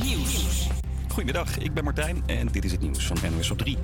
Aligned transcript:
Nieuws. 0.00 0.68
Goedemiddag, 1.08 1.58
ik 1.58 1.74
ben 1.74 1.84
Martijn 1.84 2.22
en 2.26 2.48
dit 2.52 2.64
is 2.64 2.72
het 2.72 2.80
nieuws 2.80 3.06
van 3.06 3.16
NOS 3.36 3.50
op 3.50 3.58
3. 3.58 3.78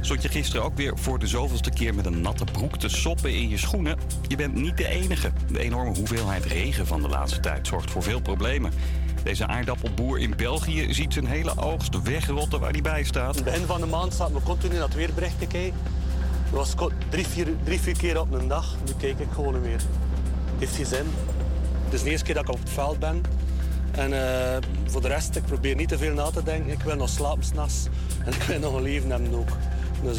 Stond 0.00 0.22
je 0.22 0.28
gisteren 0.28 0.64
ook 0.64 0.76
weer 0.76 0.98
voor 0.98 1.18
de 1.18 1.26
zoveelste 1.26 1.70
keer 1.70 1.94
met 1.94 2.06
een 2.06 2.20
natte 2.20 2.44
broek 2.44 2.78
te 2.78 2.88
soppen 2.88 3.34
in 3.34 3.48
je 3.48 3.56
schoenen? 3.56 3.98
Je 4.28 4.36
bent 4.36 4.54
niet 4.54 4.76
de 4.76 4.88
enige. 4.88 5.32
De 5.52 5.58
enorme 5.58 5.94
hoeveelheid 5.94 6.44
regen 6.44 6.86
van 6.86 7.02
de 7.02 7.08
laatste 7.08 7.40
tijd 7.40 7.66
zorgt 7.66 7.90
voor 7.90 8.02
veel 8.02 8.20
problemen. 8.20 8.72
Deze 9.22 9.46
aardappelboer 9.46 10.18
in 10.18 10.36
België 10.36 10.94
ziet 10.94 11.12
zijn 11.12 11.26
hele 11.26 11.56
oogst 11.56 12.02
wegrotten 12.02 12.60
waar 12.60 12.72
hij 12.72 12.82
bij 12.82 13.04
staat. 13.04 13.34
het 13.34 13.44
begin 13.44 13.66
van 13.66 13.80
de 13.80 13.86
maand 13.86 14.14
zaten 14.14 14.34
we 14.34 14.42
continu 14.42 14.74
naar 14.74 14.82
het 14.82 14.94
weerbericht 14.94 15.38
te 15.38 15.46
kijken. 15.46 15.78
Dat 16.50 16.74
was 16.74 16.90
drie 17.08 17.26
vier, 17.26 17.48
drie, 17.64 17.80
vier 17.80 17.96
keer 17.96 18.20
op 18.20 18.32
een 18.32 18.48
dag. 18.48 18.76
Nu 18.86 18.92
kijk 18.98 19.18
ik 19.18 19.28
gewoon 19.34 19.52
niet 19.52 19.62
meer. 19.62 19.80
Het 19.80 20.58
heeft 20.58 20.76
geen 20.76 20.86
zin. 20.86 21.06
Het 21.84 21.92
is 21.92 22.02
de 22.02 22.10
eerste 22.10 22.24
keer 22.24 22.34
dat 22.34 22.42
ik 22.42 22.50
op 22.50 22.58
het 22.58 22.70
veld 22.70 22.98
ben. 22.98 23.22
En 23.96 24.12
eh, 24.12 24.58
voor 24.86 25.00
de 25.00 25.08
rest, 25.08 25.36
ik 25.36 25.44
probeer 25.44 25.74
niet 25.74 25.88
te 25.88 25.98
veel 25.98 26.14
na 26.14 26.30
te 26.30 26.42
denken. 26.42 26.72
Ik 26.72 26.80
wil 26.80 26.96
nog 26.96 27.08
slapen. 27.08 27.42
En 28.24 28.32
ik 28.32 28.42
wil 28.42 28.58
nog 28.58 28.74
een 28.74 28.82
leven 28.82 29.10
hebben 29.10 29.34
ook. 29.34 29.48
Dus. 30.02 30.18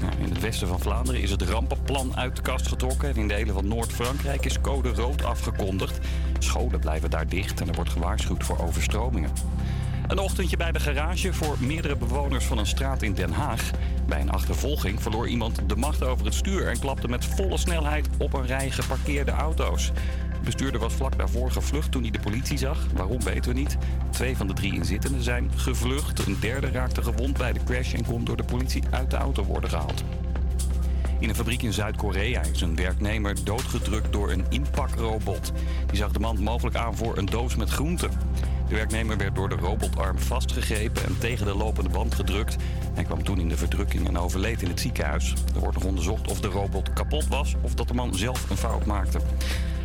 Nou, 0.00 0.12
in 0.18 0.28
het 0.30 0.40
westen 0.40 0.68
van 0.68 0.80
Vlaanderen 0.80 1.20
is 1.20 1.30
het 1.30 1.42
rampenplan 1.42 2.16
uit 2.16 2.36
de 2.36 2.42
kast 2.42 2.68
getrokken. 2.68 3.08
En 3.08 3.16
in 3.16 3.28
delen 3.28 3.54
van 3.54 3.68
Noord-Frankrijk 3.68 4.44
is 4.44 4.60
code 4.60 4.88
rood 4.88 5.24
afgekondigd. 5.24 5.98
Scholen 6.38 6.80
blijven 6.80 7.10
daar 7.10 7.28
dicht 7.28 7.60
en 7.60 7.68
er 7.68 7.74
wordt 7.74 7.90
gewaarschuwd 7.90 8.44
voor 8.44 8.58
overstromingen. 8.58 9.30
Een 10.08 10.18
ochtendje 10.18 10.56
bij 10.56 10.72
de 10.72 10.80
garage 10.80 11.32
voor 11.32 11.56
meerdere 11.58 11.96
bewoners 11.96 12.44
van 12.44 12.58
een 12.58 12.66
straat 12.66 13.02
in 13.02 13.14
Den 13.14 13.32
Haag. 13.32 13.70
Bij 14.06 14.20
een 14.20 14.30
achtervolging 14.30 15.02
verloor 15.02 15.28
iemand 15.28 15.60
de 15.66 15.76
macht 15.76 16.04
over 16.04 16.24
het 16.24 16.34
stuur 16.34 16.66
en 16.66 16.78
klapte 16.78 17.08
met 17.08 17.24
volle 17.24 17.56
snelheid 17.56 18.08
op 18.18 18.32
een 18.32 18.46
rij 18.46 18.70
geparkeerde 18.70 19.30
auto's. 19.30 19.92
De 20.48 20.54
bestuurder 20.54 20.80
was 20.80 20.94
vlak 20.94 21.18
daarvoor 21.18 21.50
gevlucht 21.50 21.92
toen 21.92 22.02
hij 22.02 22.10
de 22.10 22.20
politie 22.20 22.58
zag. 22.58 22.86
Waarom 22.94 23.22
weten 23.22 23.52
we 23.52 23.58
niet. 23.58 23.76
Twee 24.10 24.36
van 24.36 24.46
de 24.46 24.52
drie 24.52 24.74
inzittenden 24.74 25.22
zijn 25.22 25.50
gevlucht. 25.56 26.26
Een 26.26 26.36
derde 26.40 26.70
raakte 26.70 27.02
gewond 27.02 27.38
bij 27.38 27.52
de 27.52 27.64
crash 27.64 27.94
en 27.94 28.04
kon 28.04 28.24
door 28.24 28.36
de 28.36 28.44
politie 28.44 28.82
uit 28.90 29.10
de 29.10 29.16
auto 29.16 29.44
worden 29.44 29.70
gehaald. 29.70 30.04
In 31.18 31.28
een 31.28 31.34
fabriek 31.34 31.62
in 31.62 31.72
Zuid-Korea 31.72 32.42
is 32.42 32.60
een 32.60 32.76
werknemer 32.76 33.44
doodgedrukt 33.44 34.12
door 34.12 34.30
een 34.30 34.44
inpakrobot. 34.48 35.52
Die 35.86 35.96
zag 35.96 36.12
de 36.12 36.18
man 36.18 36.42
mogelijk 36.42 36.76
aan 36.76 36.96
voor 36.96 37.18
een 37.18 37.26
doos 37.26 37.56
met 37.56 37.70
groenten. 37.70 38.10
De 38.68 38.74
werknemer 38.74 39.16
werd 39.16 39.34
door 39.34 39.48
de 39.48 39.56
robotarm 39.56 40.18
vastgegrepen 40.18 41.04
en 41.04 41.18
tegen 41.18 41.46
de 41.46 41.56
lopende 41.56 41.90
band 41.90 42.14
gedrukt. 42.14 42.56
Hij 42.94 43.04
kwam 43.04 43.22
toen 43.22 43.40
in 43.40 43.48
de 43.48 43.56
verdrukking 43.56 44.08
en 44.08 44.18
overleed 44.18 44.62
in 44.62 44.68
het 44.68 44.80
ziekenhuis. 44.80 45.34
Er 45.54 45.60
wordt 45.60 45.74
nog 45.74 45.86
onderzocht 45.86 46.30
of 46.30 46.40
de 46.40 46.48
robot 46.48 46.92
kapot 46.92 47.28
was 47.28 47.54
of 47.60 47.74
dat 47.74 47.88
de 47.88 47.94
man 47.94 48.14
zelf 48.14 48.50
een 48.50 48.56
fout 48.56 48.86
maakte. 48.86 49.20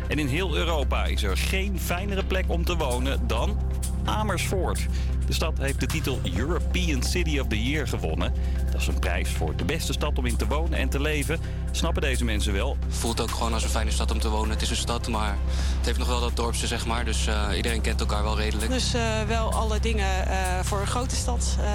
En 0.08 0.18
in 0.18 0.26
heel 0.26 0.56
Europa 0.56 1.04
is 1.04 1.22
er 1.22 1.36
geen 1.36 1.80
fijnere 1.80 2.24
plek 2.24 2.44
om 2.48 2.64
te 2.64 2.76
wonen 2.76 3.26
dan 3.26 3.58
Amersfoort. 4.04 4.86
De 5.26 5.32
stad 5.32 5.58
heeft 5.58 5.80
de 5.80 5.86
titel 5.86 6.20
European 6.36 7.02
City 7.02 7.38
of 7.38 7.46
the 7.46 7.62
Year 7.62 7.88
gewonnen. 7.88 8.32
Dat 8.74 8.82
is 8.82 8.88
een 8.88 8.98
prijs 8.98 9.28
voor 9.30 9.56
de 9.56 9.64
beste 9.64 9.92
stad 9.92 10.18
om 10.18 10.26
in 10.26 10.36
te 10.36 10.46
wonen 10.46 10.78
en 10.78 10.88
te 10.88 11.00
leven. 11.00 11.38
Snappen 11.70 12.02
deze 12.02 12.24
mensen 12.24 12.52
wel? 12.52 12.76
voelt 12.88 13.20
ook 13.20 13.30
gewoon 13.30 13.52
als 13.52 13.62
een 13.62 13.68
fijne 13.70 13.90
stad 13.90 14.10
om 14.10 14.18
te 14.18 14.28
wonen. 14.28 14.50
Het 14.50 14.62
is 14.62 14.70
een 14.70 14.76
stad, 14.76 15.08
maar 15.08 15.36
het 15.76 15.86
heeft 15.86 15.98
nog 15.98 16.08
wel 16.08 16.20
dat 16.20 16.36
dorpse, 16.36 16.66
zeg 16.66 16.86
maar. 16.86 17.04
Dus 17.04 17.26
eh, 17.26 17.48
iedereen 17.56 17.80
kent 17.80 18.00
elkaar 18.00 18.22
wel 18.22 18.36
redelijk. 18.38 18.70
Dus 18.70 18.94
eh, 18.94 19.22
wel 19.26 19.52
alle 19.52 19.80
dingen 19.80 20.26
eh, 20.28 20.36
voor 20.62 20.80
een 20.80 20.86
grote 20.86 21.14
stad. 21.16 21.56
eh, 21.60 21.66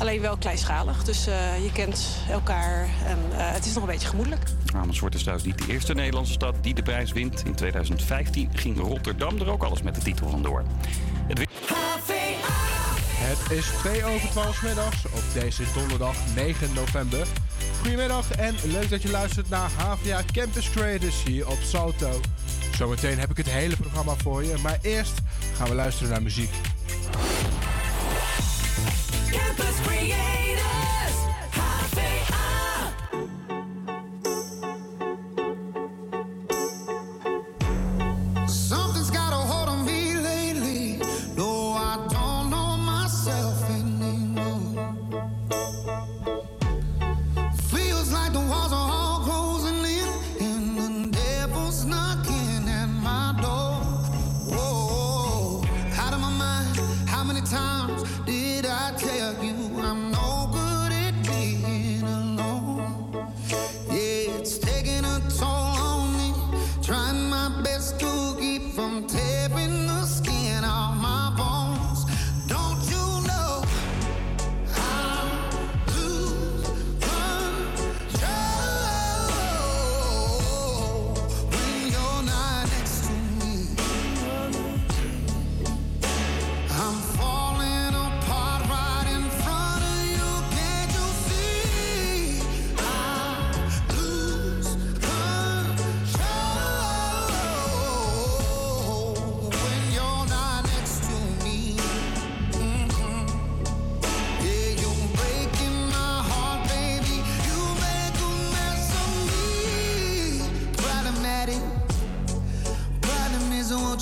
alleen 0.00 0.20
wel 0.20 0.36
kleinschalig. 0.36 1.04
Dus 1.04 1.26
eh, 1.26 1.64
je 1.64 1.72
kent 1.72 2.06
elkaar 2.30 2.88
en 3.06 3.18
eh, 3.38 3.52
het 3.52 3.66
is 3.66 3.72
nog 3.74 3.82
een 3.82 3.90
beetje 3.90 4.08
gemoedelijk. 4.08 4.42
Amersfoort 4.74 5.14
is 5.14 5.20
trouwens 5.20 5.46
niet 5.48 5.58
de 5.66 5.72
eerste 5.72 5.94
Nederlandse 5.94 6.32
stad 6.32 6.54
die 6.60 6.74
de 6.74 6.82
prijs 6.82 7.12
wint. 7.12 7.42
In 7.46 7.54
2015 7.54 8.50
ging 8.54 8.78
Rotterdam 8.78 9.38
er 9.38 9.50
ook 9.50 9.62
alles 9.62 9.82
met 9.82 9.94
de 9.94 10.00
titel 10.00 10.28
vandoor. 10.28 10.62
Het 11.26 11.38
Het 13.22 13.50
is 13.58 13.66
2 13.66 14.04
over 14.04 14.28
12 14.28 14.62
middags 14.62 15.04
op 15.04 15.22
deze 15.32 15.62
donderdag 15.74 16.14
9 16.34 16.74
november. 16.74 17.26
Goedemiddag 17.80 18.30
en 18.30 18.54
leuk 18.64 18.90
dat 18.90 19.02
je 19.02 19.10
luistert 19.10 19.48
naar 19.48 19.70
HVA 19.70 20.22
Campus 20.32 20.70
Creators 20.70 21.22
hier 21.22 21.48
op 21.48 21.58
Salto. 21.62 22.20
Zometeen 22.76 23.18
heb 23.18 23.30
ik 23.30 23.36
het 23.36 23.50
hele 23.50 23.76
programma 23.76 24.14
voor 24.16 24.44
je, 24.44 24.54
maar 24.62 24.78
eerst 24.82 25.14
gaan 25.56 25.68
we 25.68 25.74
luisteren 25.74 26.12
naar 26.12 26.22
muziek. 26.22 26.50
Campus 29.30 29.74
Creators, 29.86 30.69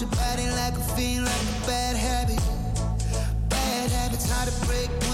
your 0.01 0.11
body 0.11 0.49
like 0.51 0.75
a 0.75 0.85
fiend, 0.95 1.25
like 1.25 1.35
a 1.35 1.67
bad 1.67 1.97
habit. 1.97 2.41
Bad 3.49 3.91
habits 3.91 4.31
hard 4.31 4.49
to 4.49 4.67
break 4.67 5.08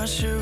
not 0.00 0.08
sure 0.08 0.39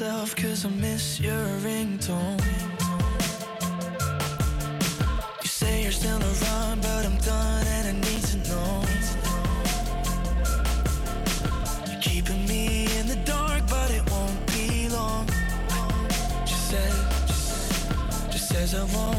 myself 0.00 0.36
cause 0.36 0.64
I 0.64 0.68
miss 0.68 1.18
your 1.18 1.44
ringtone. 1.64 2.40
You 5.42 5.48
say 5.48 5.82
you're 5.82 5.90
still 5.90 6.20
around, 6.22 6.82
but 6.82 7.04
I'm 7.04 7.16
done 7.18 7.66
and 7.66 7.88
I 7.88 7.92
need 7.92 8.22
to 8.32 8.36
know. 8.48 8.84
You're 11.90 12.00
keeping 12.00 12.46
me 12.46 12.86
in 12.98 13.08
the 13.08 13.18
dark, 13.24 13.62
but 13.68 13.90
it 13.90 14.08
won't 14.08 14.46
be 14.46 14.88
long. 14.88 15.26
She 16.46 16.54
said, 16.54 16.92
she 18.30 18.38
says 18.38 18.74
I 18.76 18.84
won't 18.94 19.17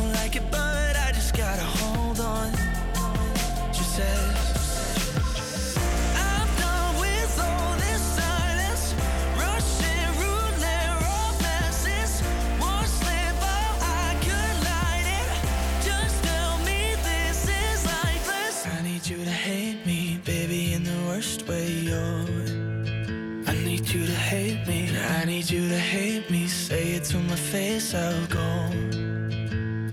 face, 27.51 27.95
I'll 27.95 28.27
go. 28.27 28.49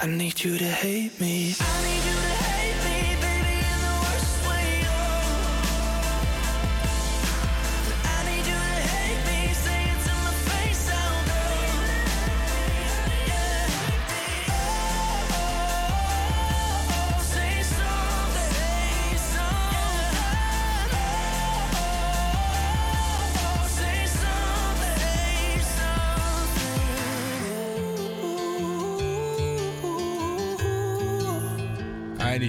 I 0.03 0.07
need 0.07 0.45
you 0.45 0.59
to 0.59 0.71
hate 0.83 1.19
me. 1.19 1.36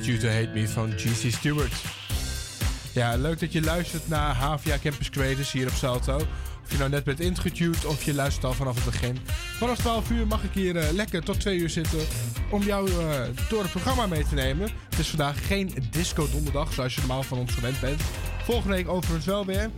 You 0.07 0.19
To 0.19 0.27
Hate 0.27 0.49
Me 0.53 0.67
van 0.67 0.91
GC 0.91 1.31
Stewart. 1.31 1.73
Ja, 2.93 3.15
leuk 3.15 3.39
dat 3.39 3.51
je 3.53 3.61
luistert 3.61 4.07
naar 4.07 4.35
Havia 4.35 4.77
Campus 4.83 5.09
Creators 5.09 5.51
hier 5.51 5.67
op 5.67 5.73
Salto. 5.73 6.15
Of 6.63 6.71
je 6.71 6.77
nou 6.77 6.89
net 6.89 7.03
bent 7.03 7.19
ingetuned 7.19 7.85
of 7.85 8.03
je 8.03 8.13
luistert 8.13 8.45
al 8.45 8.53
vanaf 8.53 8.75
het 8.75 8.85
begin. 8.85 9.17
Vanaf 9.57 9.77
12 9.77 10.09
uur 10.11 10.27
mag 10.27 10.43
ik 10.43 10.51
hier 10.53 10.77
eh, 10.77 10.91
lekker 10.91 11.23
tot 11.23 11.39
2 11.39 11.57
uur 11.57 11.69
zitten 11.69 11.99
om 12.51 12.63
jou 12.63 12.89
eh, 12.89 13.21
door 13.49 13.61
het 13.61 13.71
programma 13.71 14.07
mee 14.07 14.23
te 14.27 14.35
nemen. 14.35 14.69
Het 14.89 14.99
is 14.99 15.07
vandaag 15.07 15.47
geen 15.47 15.73
disco 15.91 16.27
donderdag 16.31 16.73
zoals 16.73 16.93
je 16.93 16.99
normaal 16.99 17.23
van 17.23 17.37
ons 17.37 17.53
gewend 17.53 17.79
bent. 17.79 18.01
Volgende 18.43 18.75
week 18.75 18.87
overigens 18.87 19.25
wel 19.25 19.45
weer. 19.45 19.69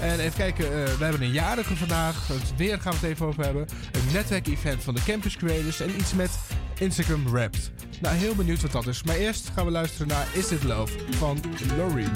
En 0.00 0.20
even 0.20 0.36
kijken, 0.36 0.64
eh, 0.64 0.70
we 0.70 1.04
hebben 1.04 1.22
een 1.22 1.32
jarige 1.32 1.76
vandaag. 1.76 2.28
Het 2.28 2.56
weer 2.56 2.80
gaan 2.80 2.92
we 2.92 2.98
het 2.98 3.10
even 3.10 3.26
over 3.26 3.44
hebben. 3.44 3.66
Een 3.92 4.12
netwerkevent 4.12 4.82
van 4.82 4.94
de 4.94 5.02
Campus 5.04 5.36
Creators 5.36 5.80
en 5.80 5.90
iets 5.98 6.12
met 6.12 6.30
Instagram 6.78 7.28
Wrapped. 7.30 7.70
Nou, 8.00 8.16
heel 8.16 8.34
benieuwd 8.34 8.62
wat 8.62 8.72
dat 8.72 8.86
is. 8.86 9.02
Maar 9.02 9.16
eerst 9.16 9.50
gaan 9.54 9.64
we 9.64 9.70
luisteren 9.70 10.06
naar 10.06 10.26
Is 10.32 10.50
It 10.50 10.62
Love 10.62 10.92
van 11.10 11.40
Laurie. 11.76 12.08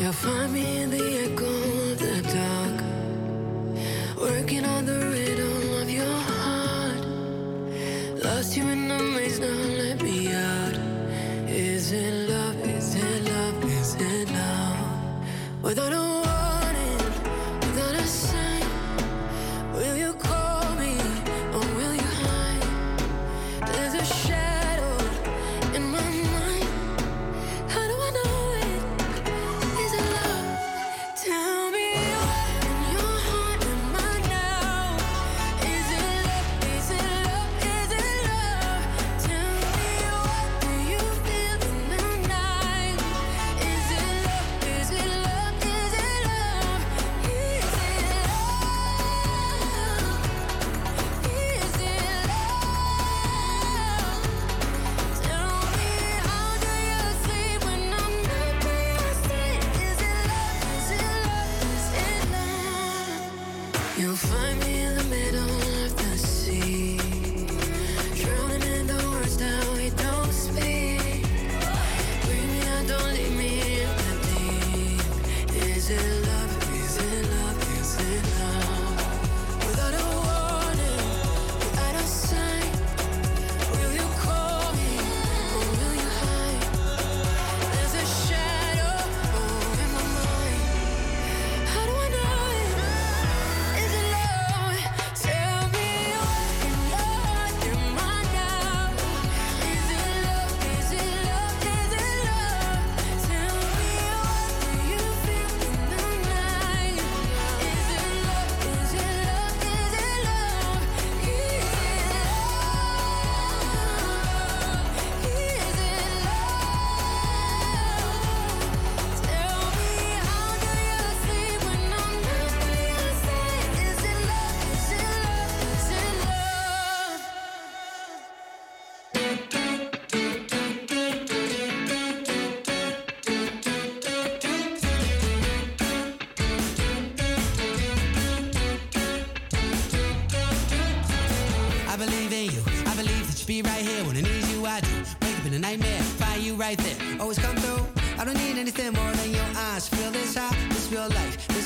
You'll 0.00 0.12
find 0.12 0.52
me 0.52 0.80
in 0.80 0.90
the 0.90 1.30
echo 1.30 1.44
of 1.44 1.98
the 1.98 2.20
dark, 2.22 2.82
working 4.16 4.66
on 4.66 4.84
the 4.84 4.98
rhythm 4.98 5.82
of 5.82 5.90
your 5.90 6.16
heart. 6.26 7.04
Lost 8.24 8.54
you 8.54 8.70
in 8.70 8.88
the 8.88 9.02
maze, 9.14 9.38
now 9.38 9.76
let 9.76 10.02
me 10.02 10.34
out. 10.34 10.76
Is 11.48 11.92
it 11.92 12.28
love? 12.28 12.56
Is 12.76 12.94
it 12.94 13.22
love? 13.24 13.64
Is 13.80 13.94
it 13.94 14.30
love? 14.30 14.76
Without 15.62 15.92
a 15.92 16.03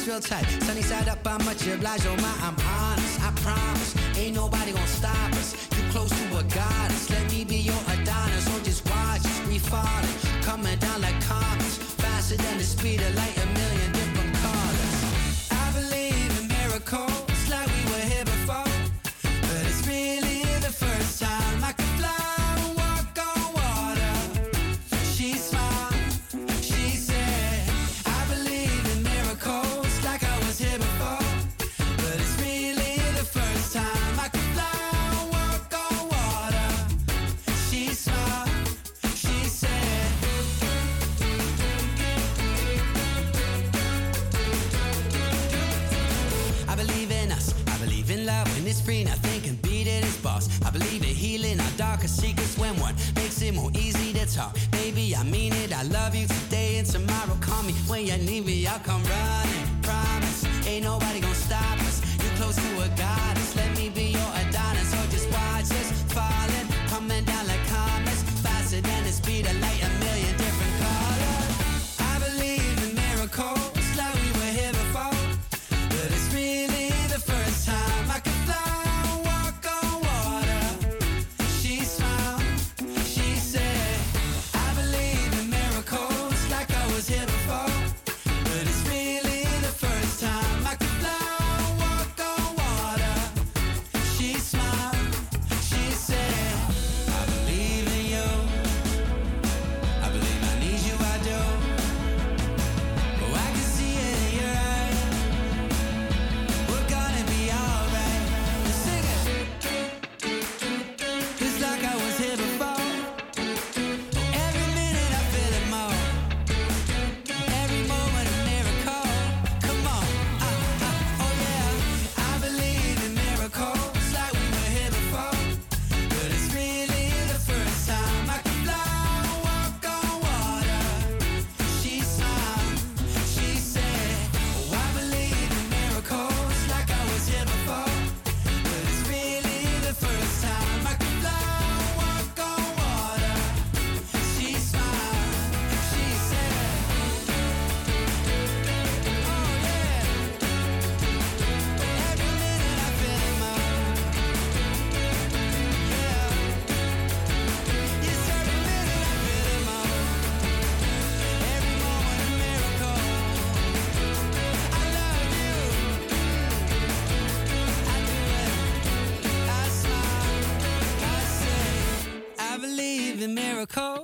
real 0.09 0.21
tight. 0.21 0.47
Sunny 0.62 0.81
side 0.81 1.09
up, 1.09 1.19
I'm 1.27 1.45
much 1.45 1.67
obliged. 1.67 2.07
Oh 2.07 2.17
my, 2.17 2.35
I'm 2.47 2.57
honest, 2.81 3.21
I 3.21 3.31
promise. 3.43 3.95
Ain't 4.17 4.35
nobody 4.35 4.73
gonna 4.73 4.87
stop 4.87 5.33
us. 5.33 5.55
You 5.77 5.85
close 5.91 6.11
to 6.11 6.38
a 6.38 6.43
goddess. 6.45 7.11
Let 7.11 7.31
me 7.31 7.45
be 7.45 7.57
your 7.57 7.83
Adonis. 7.93 8.47
Or 8.53 8.61
just 8.65 8.88
watch 8.88 9.25
us. 9.25 9.47
We 9.47 9.59
falling, 9.59 10.17
coming 10.41 10.79
down 10.79 11.03
like 11.03 11.21
comets. 11.25 11.77
Faster 12.03 12.37
than 12.37 12.57
the 12.57 12.65
speed 12.65 13.00
of 13.03 13.15
light, 13.17 13.37
a 13.37 13.47
million. 13.47 13.77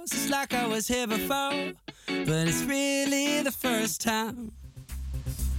It's 0.05 0.29
like 0.29 0.53
I 0.53 0.67
was 0.67 0.87
here 0.89 1.07
before, 1.07 1.73
but 2.07 2.47
it's 2.47 2.63
really 2.67 3.43
the 3.43 3.53
first 3.53 4.01
time. 4.01 4.53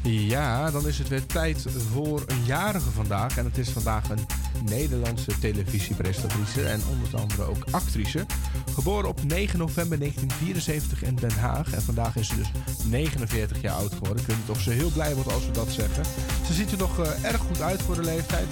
Ja, 0.03 0.71
dan 0.71 0.87
is 0.87 0.97
het 0.97 1.07
weer 1.07 1.25
tijd 1.25 1.65
voor 1.91 2.23
een 2.27 2.43
jarige 2.45 2.91
vandaag. 2.91 3.37
En 3.37 3.45
het 3.45 3.57
is 3.57 3.69
vandaag 3.69 4.09
een 4.09 4.25
Nederlandse 4.65 5.39
televisiepresentatrice 5.39 6.67
en 6.67 6.81
onder 6.91 7.19
andere 7.19 7.43
ook 7.43 7.65
actrice. 7.71 8.25
Geboren 8.73 9.09
op 9.09 9.23
9 9.23 9.59
november 9.59 9.99
1974 9.99 11.03
in 11.03 11.15
Den 11.15 11.37
Haag. 11.39 11.73
En 11.73 11.81
vandaag 11.81 12.15
is 12.15 12.27
ze 12.27 12.35
dus 12.35 12.51
49 12.85 13.61
jaar 13.61 13.75
oud 13.75 13.93
geworden. 13.93 14.21
Ik 14.21 14.27
weet 14.27 14.37
niet 14.37 14.49
of 14.49 14.61
ze 14.61 14.69
heel 14.69 14.91
blij 14.91 15.15
wordt 15.15 15.31
als 15.33 15.45
we 15.45 15.51
dat 15.51 15.69
zeggen. 15.69 16.03
Ze 16.45 16.53
ziet 16.53 16.71
er 16.71 16.77
nog 16.77 16.99
eh, 16.99 17.23
erg 17.23 17.41
goed 17.41 17.61
uit 17.61 17.81
voor 17.81 17.95
de 17.95 18.03
leeftijd. 18.03 18.47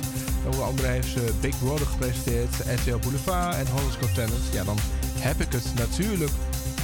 Onder 0.46 0.64
andere 0.64 0.88
heeft 0.88 1.12
ze 1.12 1.34
Big 1.42 1.60
Brother 1.60 1.88
gepresenteerd, 1.88 2.56
RTL 2.56 2.98
Boulevard 2.98 3.56
en 3.56 3.68
Hollands 3.68 3.96
Got 3.96 4.14
Talent. 4.14 4.44
Ja, 4.54 4.64
dan 4.64 4.78
heb 5.24 5.40
ik 5.40 5.52
het 5.52 5.74
natuurlijk 5.76 6.32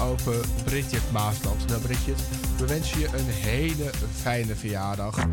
over 0.02 0.46
Bridget 0.64 1.12
Maasland. 1.12 1.68
Nou 1.68 1.82
Bridget, 1.82 2.22
we 2.58 2.68
wensen 2.68 3.00
je 3.00 3.06
een 3.06 3.30
hele 3.30 3.92
fijne 4.22 4.56
verjaardag. 4.56 5.28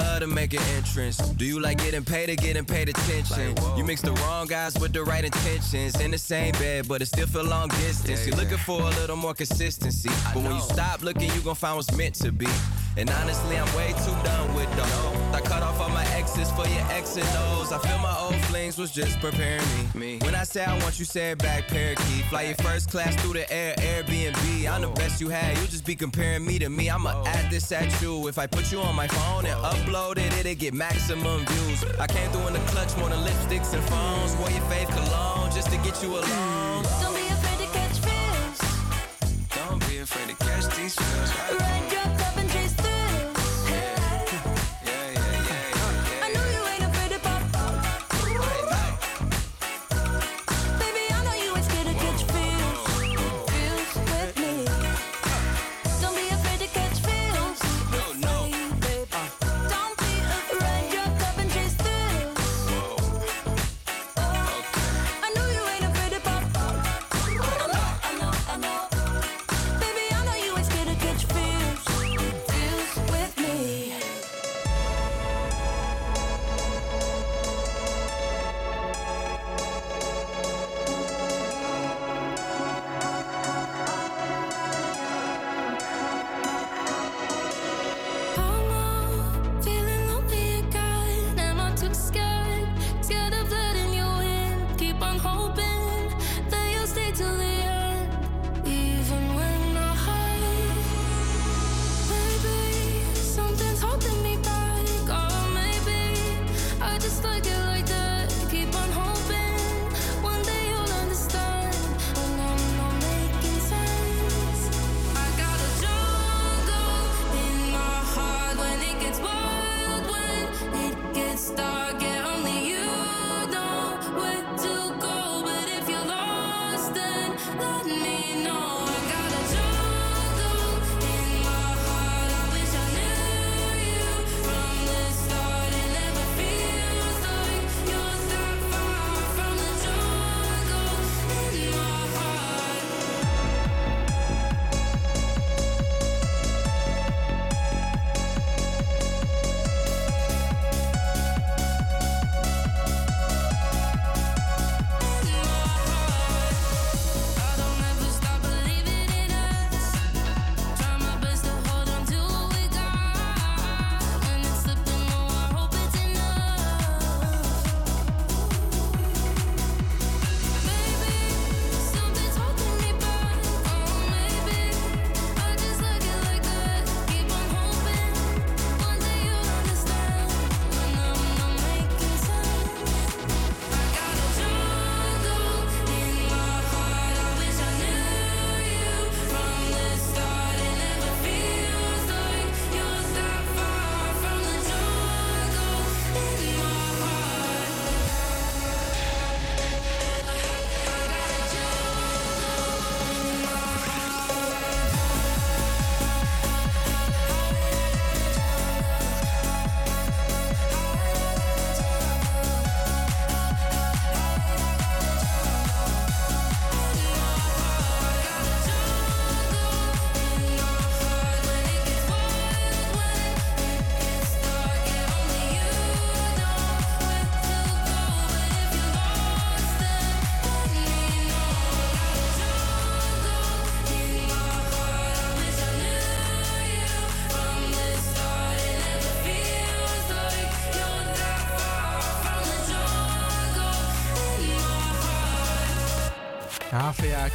love 0.00 0.20
to 0.20 0.26
make 0.26 0.52
an 0.52 0.62
entrance. 0.76 1.16
Do 1.16 1.44
you 1.44 1.60
like 1.60 1.78
getting 1.78 2.04
paid 2.04 2.28
or 2.30 2.36
getting 2.36 2.64
paid 2.64 2.88
attention? 2.88 3.54
Like, 3.54 3.78
you 3.78 3.84
mix 3.84 4.00
the 4.00 4.12
wrong 4.12 4.46
guys 4.46 4.78
with 4.78 4.92
the 4.92 5.02
right 5.04 5.24
intentions. 5.24 6.00
In 6.00 6.10
the 6.10 6.18
same 6.18 6.52
bed, 6.52 6.88
but 6.88 7.02
it 7.02 7.06
still 7.06 7.26
feel 7.26 7.44
long 7.44 7.68
distance. 7.68 8.20
Yeah, 8.20 8.26
You're 8.26 8.36
looking 8.36 8.58
for 8.58 8.80
a 8.80 8.90
little 9.00 9.16
more 9.16 9.34
consistency. 9.34 10.10
But 10.32 10.42
when 10.42 10.54
you 10.54 10.60
stop 10.60 11.02
looking, 11.02 11.30
you 11.34 11.40
gon' 11.40 11.54
find 11.54 11.76
what's 11.76 11.94
meant 11.96 12.14
to 12.16 12.32
be. 12.32 12.48
And 12.96 13.10
honestly, 13.10 13.56
I'm 13.58 13.76
way 13.76 13.92
too 14.04 14.16
done 14.24 14.54
with 14.54 14.70
the 14.76 15.25
X's 16.38 16.52
for 16.52 16.68
your 16.68 16.84
X 16.92 17.16
and 17.16 17.26
O's. 17.48 17.72
I 17.72 17.78
feel 17.78 17.98
my 17.98 18.14
old 18.18 18.36
flings 18.46 18.76
was 18.76 18.90
just 18.90 19.18
preparing 19.20 19.64
me. 19.94 20.00
me. 20.00 20.18
When 20.22 20.34
I 20.34 20.44
say 20.44 20.64
I 20.64 20.78
want 20.82 20.98
you, 20.98 21.04
say 21.04 21.30
it 21.30 21.38
back, 21.38 21.66
parakeet. 21.68 22.24
Fly 22.26 22.42
your 22.42 22.54
first 22.56 22.90
class 22.90 23.14
through 23.22 23.34
the 23.34 23.50
air, 23.50 23.74
Airbnb. 23.76 24.70
I'm 24.70 24.82
the 24.82 24.88
best 24.88 25.20
you 25.20 25.28
had, 25.28 25.56
you 25.58 25.66
just 25.66 25.86
be 25.86 25.94
comparing 25.94 26.44
me 26.44 26.58
to 26.58 26.68
me. 26.68 26.90
I'ma 26.90 27.24
add 27.26 27.50
this 27.50 27.72
at 27.72 28.02
you. 28.02 28.28
If 28.28 28.38
I 28.38 28.46
put 28.46 28.70
you 28.70 28.80
on 28.80 28.94
my 28.94 29.08
phone 29.08 29.46
and 29.46 29.58
upload 29.62 30.18
it, 30.18 30.32
it'll 30.38 30.54
get 30.54 30.74
maximum 30.74 31.46
views. 31.46 31.84
I 31.98 32.06
came 32.06 32.30
through 32.30 32.48
in 32.48 32.52
the 32.52 32.64
clutch, 32.70 32.94
more 32.98 33.08
than 33.08 33.20
lipsticks 33.20 33.72
and 33.72 33.82
phones. 33.84 34.36
Wore 34.36 34.50
your 34.50 34.68
faith 34.68 34.88
cologne 34.88 35.50
just 35.52 35.70
to 35.70 35.78
get 35.78 36.02
you 36.02 36.18
alone. 36.18 36.65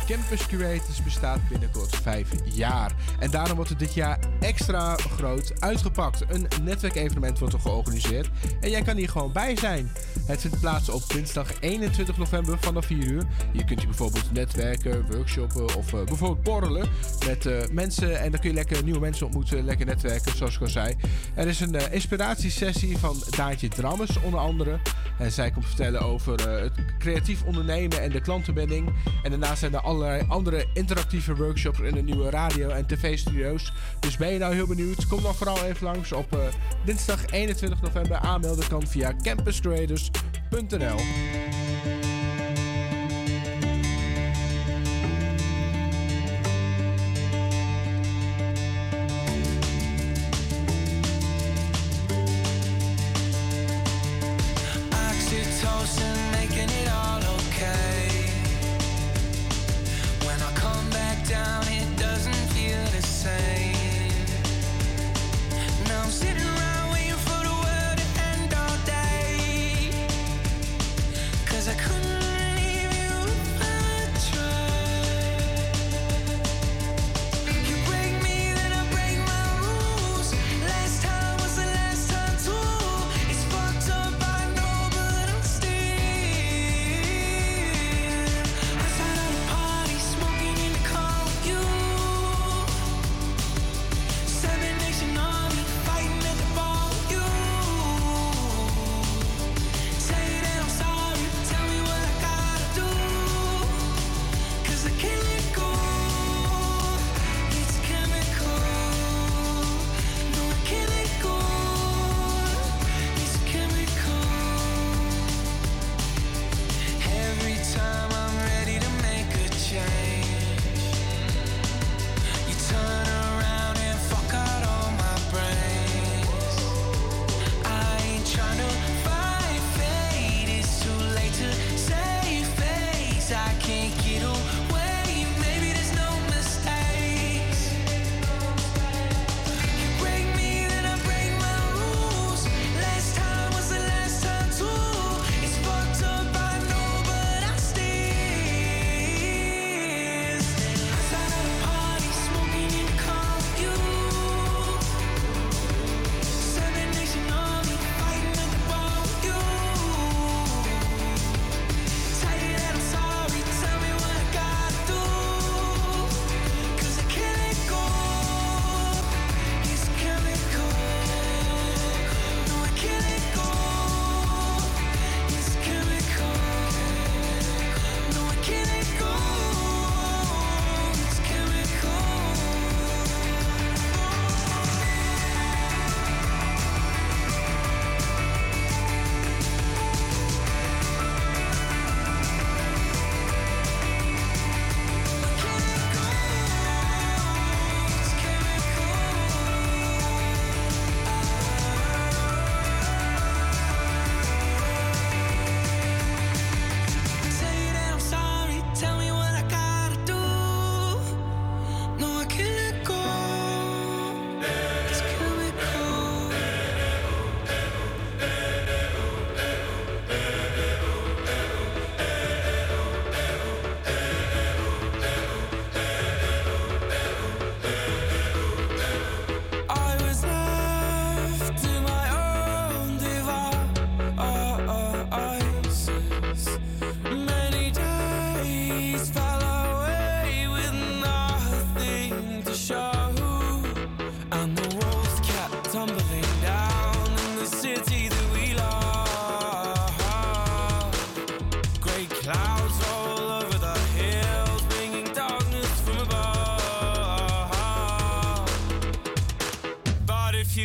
Campus 0.07 0.47
Creators 0.47 1.03
bestaat 1.03 1.39
binnenkort 1.49 1.95
vijf 1.95 2.29
jaar. 2.43 2.91
En 3.19 3.31
daarom 3.31 3.55
wordt 3.55 3.69
het 3.69 3.79
dit 3.79 3.93
jaar 3.93 4.19
extra 4.39 4.95
groot 4.95 5.53
uitgepakt. 5.59 6.23
Een 6.27 6.47
netwerkevenement 6.63 7.39
wordt 7.39 7.53
er 7.53 7.59
georganiseerd 7.59 8.29
en 8.61 8.69
jij 8.69 8.81
kan 8.81 8.95
hier 8.95 9.09
gewoon 9.09 9.31
bij 9.31 9.57
zijn. 9.57 9.91
Het 10.25 10.41
vindt 10.41 10.59
plaats 10.59 10.89
op 10.89 11.09
dinsdag 11.09 11.59
21 11.59 12.17
november 12.17 12.59
vanaf 12.59 12.85
4 12.85 12.97
uur. 12.97 13.23
Hier 13.51 13.65
kunt 13.65 13.81
je 13.81 13.87
bijvoorbeeld 13.87 14.31
netwerken, 14.31 15.05
workshoppen 15.11 15.75
of 15.75 15.93
eh, 15.93 16.03
bijvoorbeeld 16.03 16.43
borrelen 16.43 16.89
met 17.25 17.45
eh, 17.45 17.57
mensen. 17.71 18.19
En 18.19 18.31
dan 18.31 18.39
kun 18.39 18.49
je 18.49 18.55
lekker 18.55 18.83
nieuwe 18.83 18.99
mensen 18.99 19.25
ontmoeten, 19.25 19.63
lekker 19.63 19.85
netwerken, 19.85 20.37
zoals 20.37 20.55
ik 20.55 20.61
al 20.61 20.67
zei. 20.67 20.95
Er 21.35 21.47
is 21.47 21.59
een 21.59 21.75
eh, 21.75 21.93
inspiratiesessie 21.93 22.97
van 22.97 23.23
Daantje 23.29 23.67
Drammes 23.67 24.21
onder 24.21 24.39
andere. 24.39 24.79
En 25.17 25.31
zij 25.31 25.51
komt 25.51 25.65
vertellen 25.65 26.01
over 26.01 26.49
eh, 26.49 26.61
het 26.61 26.73
creatief 26.99 27.43
ondernemen 27.43 28.01
en 28.01 28.11
de 28.11 28.21
klantenbinding. 28.21 28.93
En 29.23 29.29
daarnaast 29.29 29.59
zijn 29.59 29.73
er 29.73 29.81
allerlei 29.81 30.25
andere 30.27 30.65
interactieve 30.73 31.35
workshops 31.35 31.79
in 31.79 31.93
de 31.93 32.01
nieuwe 32.01 32.29
radio- 32.29 32.69
en 32.69 32.85
tv-studio's. 32.85 33.73
Dus 33.99 34.17
ben 34.17 34.33
je 34.33 34.39
nou 34.39 34.53
heel 34.53 34.67
benieuwd? 34.67 35.07
Kom 35.07 35.21
dan 35.21 35.35
vooral 35.35 35.63
even 35.63 35.85
langs 35.85 36.11
op 36.11 36.33
eh, 36.33 36.39
dinsdag 36.85 37.25
21 37.25 37.81
november. 37.81 38.17
Aanmelden 38.17 38.67
kan 38.67 38.87
via 38.87 39.13
campuscreators.nl. 39.23 40.99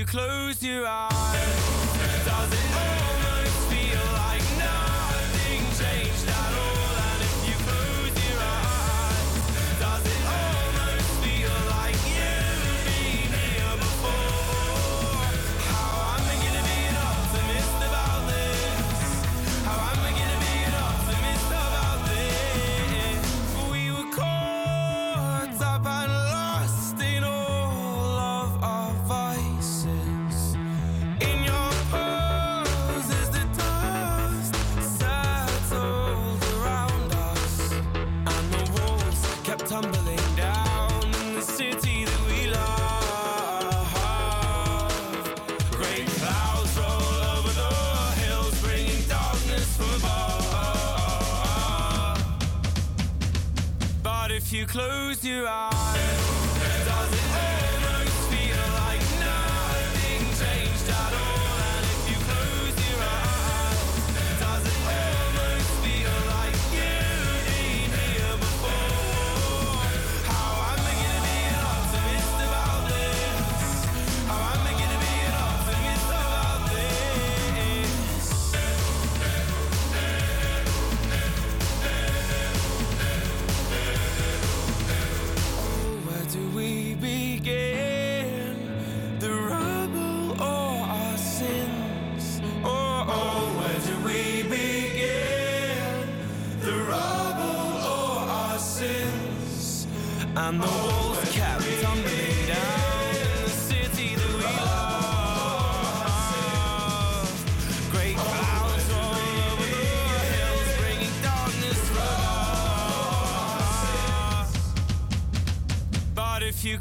close 0.07 0.63
your 0.63 0.87
eyes. 0.87 1.66
You 55.07 55.47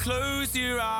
close 0.06 0.56
your 0.56 0.80
eyes, 0.80 0.95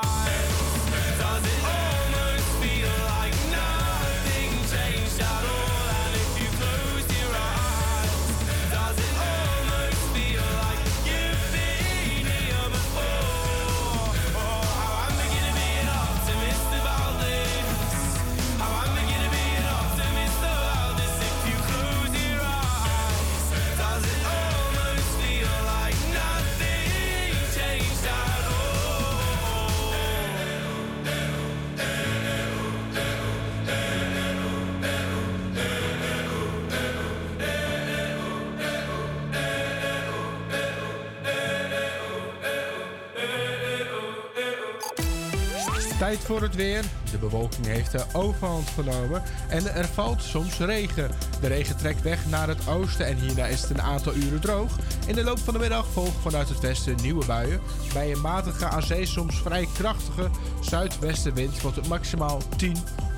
voor 46.26 46.42
het 46.42 46.56
weer. 46.56 46.84
De 47.12 47.18
bewolking 47.18 47.66
heeft 47.66 47.92
de 47.92 48.04
overhand 48.14 48.70
genomen 48.70 49.24
en 49.50 49.74
er 49.74 49.88
valt 49.88 50.22
soms 50.22 50.58
regen. 50.58 51.12
De 51.42 51.48
regen 51.48 51.78
trekt 51.78 52.02
weg 52.02 52.26
naar 52.26 52.48
het 52.48 52.68
oosten 52.68 53.06
en 53.06 53.18
hierna 53.18 53.46
is 53.46 53.62
het 53.62 53.70
een 53.70 53.82
aantal 53.82 54.14
uren 54.14 54.42
droog. 54.42 54.72
In 55.08 55.16
de 55.16 55.24
loop 55.24 55.40
van 55.40 55.54
de 55.54 55.60
middag 55.60 55.86
volgen 55.88 56.22
vanuit 56.22 56.50
het 56.50 56.60
westen 56.60 56.96
nieuwe 57.02 57.26
buien. 57.26 57.62
Bij 57.94 58.12
een 58.12 58.22
matige 58.22 58.66
aan 58.66 58.84
soms 59.08 59.42
vrij 59.42 59.68
krachtige 59.74 60.30
zuidwestenwind 60.62 61.62
wordt 61.62 61.88
maximaal 61.88 62.42
10 62.58 62.76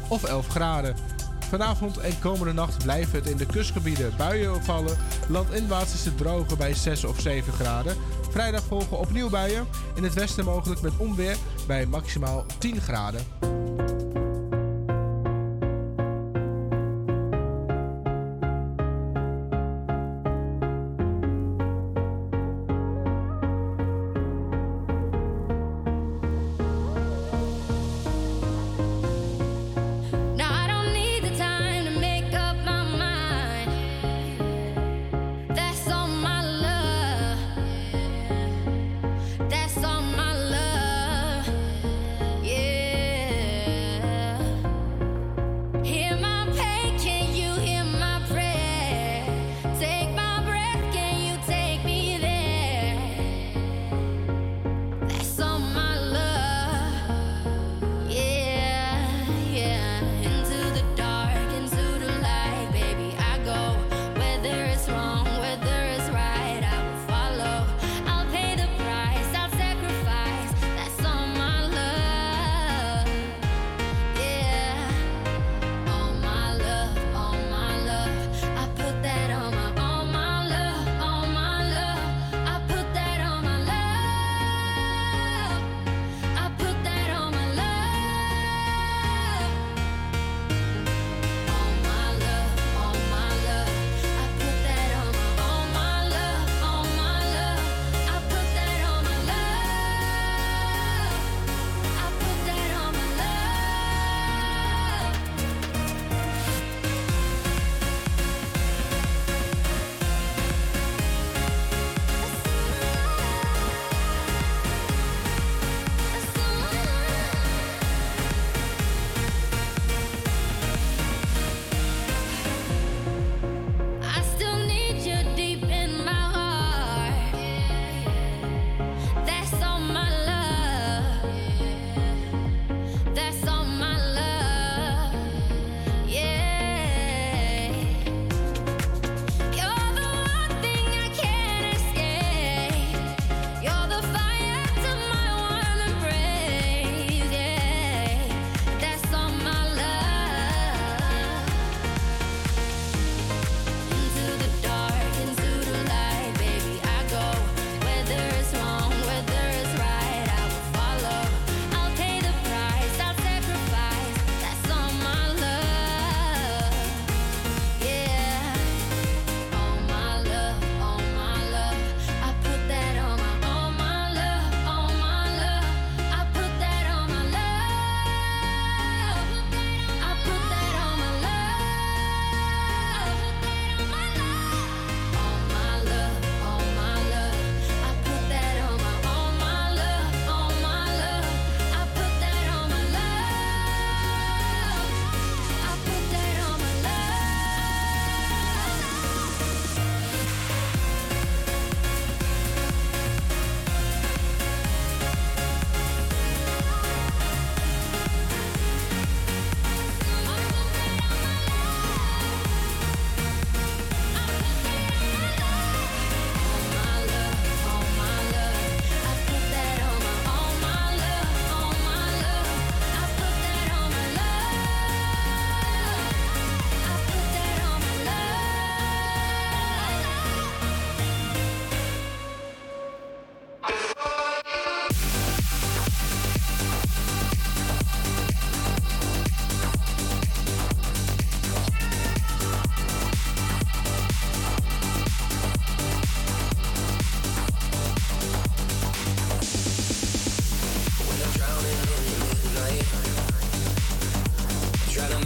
of 0.08 0.24
11 0.24 0.48
graden. 0.48 0.96
Vanavond 1.50 1.98
en 1.98 2.20
komende 2.20 2.54
nacht 2.54 2.84
blijven 2.84 3.16
het 3.16 3.28
in 3.28 3.38
de 3.38 3.46
kustgebieden 3.46 4.14
buien 4.18 4.64
vallen. 4.64 4.98
Landinwaarts 5.30 5.94
is 5.94 6.06
het 6.06 6.18
droger 6.18 6.58
bij 6.58 6.74
6 6.74 7.04
of 7.04 7.20
7 7.20 7.54
graden. 7.54 7.96
Vrijdag 8.30 8.64
volgen 8.64 9.00
opnieuw 9.00 9.30
buien. 9.30 9.68
In 9.96 10.04
het 10.04 10.14
westen 10.14 10.46
mogelijk 10.46 10.82
met 10.82 10.98
onweer 10.98 11.38
bij 11.68 11.86
maximaal 11.86 12.46
10 12.60 12.82
graden. 12.82 13.57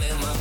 in 0.00 0.20
my 0.20 0.31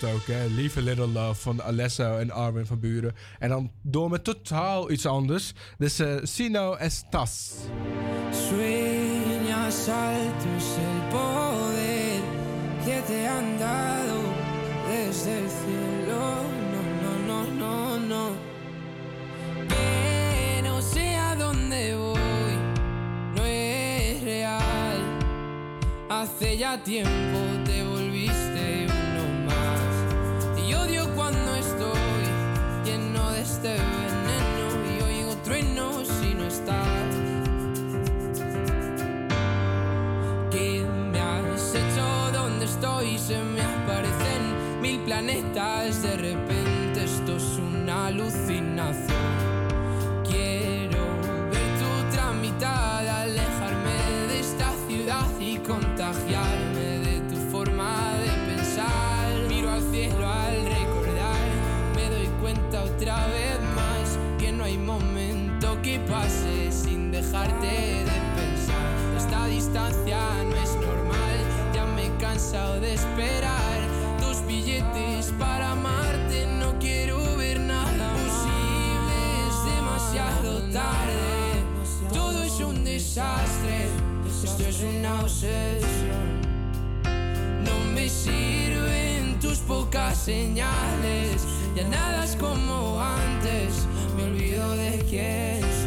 het 0.00 0.10
ook, 0.14 0.26
hè? 0.26 0.46
Leave 0.46 0.80
a 0.80 0.82
Little 0.82 1.06
Love 1.06 1.40
van 1.40 1.62
Alesso 1.62 2.16
en 2.18 2.30
Armin 2.30 2.66
van 2.66 2.80
Buren. 2.80 3.14
En 3.38 3.48
dan 3.48 3.70
door 3.82 4.10
met 4.10 4.24
totaal 4.24 4.90
iets 4.90 5.06
anders. 5.06 5.52
Dus 5.78 5.98
eh 5.98 6.16
Sino 6.22 6.74
Estas. 6.74 7.54
Sueñas 8.30 9.88
alto 9.88 10.48
es 10.56 10.76
el 10.76 11.00
poder 11.10 12.20
que 12.84 13.02
te 13.06 13.26
han 13.26 13.58
dado 13.58 14.18
desde 14.88 15.38
el 15.38 15.48
cielo. 15.50 16.20
No, 16.72 16.82
no, 17.02 17.12
no, 17.26 17.44
no, 17.58 17.98
no. 17.98 18.30
Que 19.68 20.62
no 20.62 20.80
sé 20.80 21.14
a 21.16 21.34
dónde 21.34 21.96
voy, 21.96 22.54
no 23.34 23.44
es 23.44 24.22
real. 24.22 24.98
Hace 26.08 26.56
ya 26.58 26.82
tiempo 26.82 27.38
te 27.64 27.75
de 72.56 72.94
esperar 72.94 73.78
tus 74.18 74.44
billetes 74.46 75.32
para 75.38 75.72
amarte. 75.72 76.46
No 76.58 76.78
quiero 76.78 77.36
ver 77.36 77.60
nada 77.60 78.12
posible, 78.14 79.16
es 79.48 79.74
demasiado 79.76 80.62
tarde. 80.72 81.62
Todo 82.12 82.42
es 82.42 82.58
un 82.60 82.82
desastre, 82.82 83.88
esto 84.42 84.62
es 84.66 84.80
una 84.80 85.20
obsesión. 85.20 86.40
No 87.62 87.78
me 87.94 88.08
sirven 88.08 89.38
tus 89.38 89.58
pocas 89.58 90.16
señales, 90.16 91.46
ya 91.76 91.86
nada 91.88 92.24
es 92.24 92.36
como 92.36 92.98
antes, 93.00 93.86
me 94.16 94.24
olvido 94.24 94.76
de 94.76 95.04
quién 95.10 95.60
soy. 95.60 95.85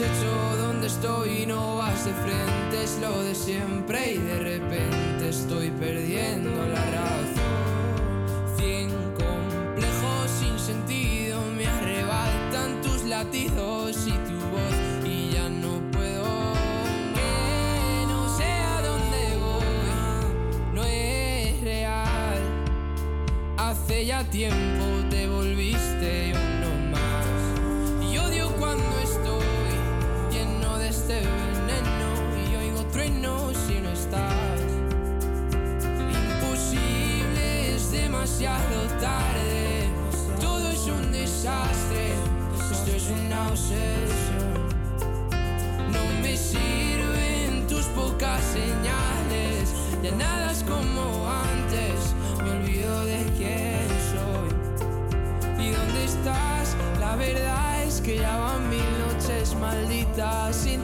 Hecho? 0.00 0.56
¿Dónde 0.58 0.88
estoy? 0.88 1.46
No 1.46 1.76
vas 1.76 2.04
de 2.04 2.12
frente, 2.12 2.84
es 2.84 2.98
lo 3.00 3.22
de 3.22 3.34
siempre 3.34 4.14
y 4.14 4.18
de 4.18 4.38
repente 4.38 5.28
estoy 5.28 5.70
perdiendo 5.70 6.50
la 6.66 6.84
razón. 6.90 8.56
Cien 8.56 8.90
complejos 9.14 10.30
sin 10.40 10.58
sentido 10.58 11.40
me 11.56 11.66
arrebatan 11.66 12.82
tus 12.82 13.04
latidos 13.04 13.96
y 14.06 14.10
tu 14.10 14.38
voz 14.52 15.04
y 15.04 15.30
ya 15.30 15.48
no 15.48 15.80
puedo. 15.92 16.24
Que 17.14 18.06
no 18.08 18.36
sé 18.36 18.44
a 18.44 18.82
dónde 18.82 19.36
voy, 19.40 20.74
no 20.74 20.84
es 20.84 21.60
real. 21.62 22.38
Hace 23.56 24.06
ya 24.06 24.24
tiempo 24.24 24.85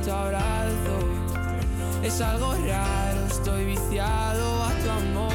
tu 0.05 0.11
abrazo. 0.11 0.96
Es 2.03 2.20
algo 2.20 2.55
raro, 2.66 3.26
estoy 3.30 3.64
viciado 3.66 4.62
a 4.64 4.70
tu 4.82 4.90
amor, 4.90 5.32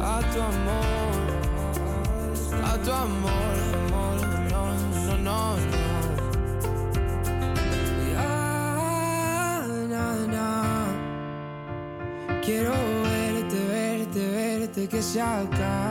a 0.00 0.20
tu 0.32 0.40
amor. 0.40 1.30
a 2.64 2.78
tu 2.84 2.92
amor, 2.92 3.56
amor, 3.86 4.16
no, 4.50 4.62
no, 5.18 5.56
no, 5.56 5.56
no. 10.26 10.50
Quiero 12.44 12.72
verte, 13.02 13.58
verte, 13.68 14.30
verte, 14.30 14.88
que 14.88 15.02
se 15.02 15.20
acabe 15.20 15.89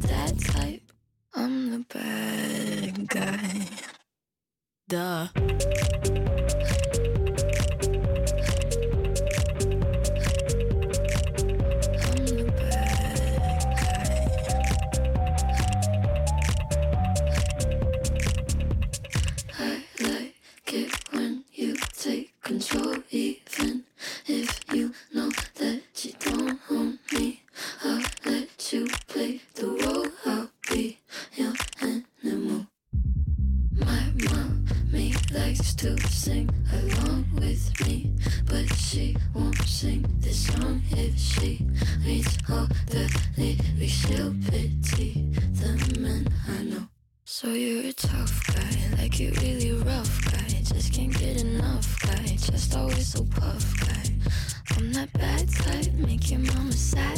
that's 0.00 0.57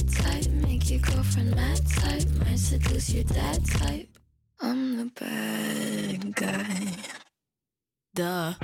type, 0.08 0.46
make 0.50 0.90
your 0.90 1.00
girlfriend 1.00 1.54
mad 1.54 1.80
type, 1.88 2.28
might 2.38 2.58
seduce 2.58 3.10
your 3.10 3.24
dad 3.24 3.64
type. 3.66 4.08
I'm 4.60 4.96
the 4.96 5.04
bad 5.18 6.34
guy. 6.34 6.96
Duh. 8.14 8.54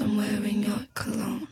I'm 0.00 0.16
wearing 0.16 0.64
your 0.64 0.86
cologne. 0.92 1.46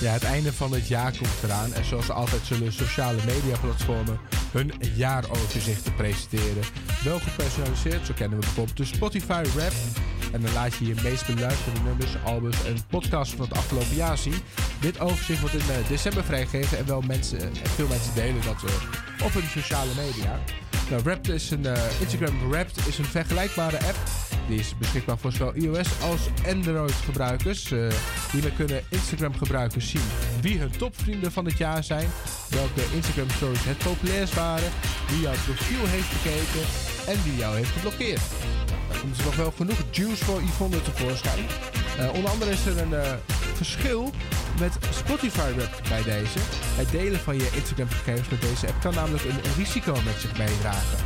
Ja, 0.00 0.12
het 0.12 0.24
einde 0.24 0.52
van 0.52 0.72
het 0.72 0.88
jaar 0.88 1.16
komt 1.18 1.42
eraan. 1.42 1.72
En 1.72 1.84
zoals 1.84 2.10
altijd 2.10 2.42
zullen 2.42 2.72
sociale 2.72 3.18
mediaplatformen 3.26 4.18
hun 4.52 4.72
jaaroverzichten 4.94 5.94
presenteren. 5.94 6.62
Wel 7.04 7.18
gepersonaliseerd, 7.18 8.06
zo 8.06 8.12
kennen 8.14 8.38
we 8.38 8.44
bijvoorbeeld 8.44 8.76
de 8.76 8.84
Spotify 8.84 9.42
Rap. 9.56 9.72
En 10.34 10.40
dan 10.40 10.52
laat 10.52 10.74
je 10.74 10.86
je 10.86 10.94
meest 11.02 11.26
beluisterde 11.26 11.80
nummers, 11.80 12.16
albums 12.24 12.64
en 12.64 12.76
podcasts 12.88 13.34
van 13.34 13.44
het 13.44 13.56
afgelopen 13.56 13.94
jaar 13.94 14.18
zien. 14.18 14.34
Dit 14.80 15.00
overzicht 15.00 15.40
wordt 15.40 15.54
in 15.54 15.60
eh, 15.60 15.88
december 15.88 16.24
vrijgegeven 16.24 16.78
en 16.78 16.86
wel 16.86 17.00
mensen, 17.00 17.38
en 17.40 17.52
veel 17.54 17.88
mensen 17.88 18.14
delen 18.14 18.42
dat 18.44 18.62
eh, 18.64 19.24
op 19.24 19.32
hun 19.32 19.48
sociale 19.48 19.90
media. 19.96 20.40
Nou, 20.90 21.34
is 21.34 21.50
een, 21.50 21.66
eh, 21.66 22.00
Instagram 22.00 22.48
Wrapped 22.48 22.86
is 22.86 22.98
een 22.98 23.04
vergelijkbare 23.04 23.76
app. 23.76 23.96
Die 24.48 24.58
is 24.58 24.78
beschikbaar 24.78 25.18
voor 25.18 25.32
zowel 25.32 25.54
iOS 25.54 25.88
als 26.02 26.20
Android 26.46 26.92
gebruikers. 26.92 27.72
Eh 27.72 27.88
hiermee 28.34 28.52
kunnen 28.52 28.82
Instagram 28.88 29.34
gebruikers 29.34 29.90
zien 29.90 30.08
wie 30.40 30.58
hun 30.58 30.70
topvrienden 30.70 31.32
van 31.32 31.44
het 31.44 31.58
jaar 31.58 31.84
zijn, 31.84 32.08
welke 32.48 32.82
Instagram 32.94 33.30
stories 33.30 33.64
het 33.64 33.78
populairst 33.78 34.34
waren, 34.34 34.70
wie 35.08 35.20
jouw 35.20 35.34
profiel 35.44 35.86
heeft 35.86 36.12
bekeken 36.12 36.66
en 37.06 37.22
wie 37.22 37.36
jou 37.36 37.56
heeft 37.56 37.70
geblokkeerd. 37.70 38.22
Er 39.04 39.10
komt 39.10 39.18
er 39.18 39.24
nog 39.24 39.36
wel 39.36 39.52
genoeg 39.56 39.78
juice 39.90 40.24
voor 40.24 40.42
Yvonne 40.42 40.82
tevoorschijn. 40.82 41.46
Eh, 41.98 42.12
onder 42.12 42.30
andere 42.30 42.50
is 42.50 42.66
er 42.66 42.78
een 42.78 42.94
eh, 42.94 43.12
verschil 43.54 44.10
met 44.58 44.72
Spotify 44.90 45.50
bij 45.88 46.02
deze. 46.02 46.38
Het 46.80 46.90
delen 46.90 47.20
van 47.20 47.36
je 47.36 47.50
Instagram 47.54 47.88
gegevens 47.88 48.28
met 48.28 48.40
deze 48.40 48.66
app 48.66 48.80
kan 48.80 48.94
namelijk 48.94 49.24
een 49.24 49.40
risico 49.56 49.92
met 49.92 50.20
zich 50.20 50.38
meedragen. 50.38 50.98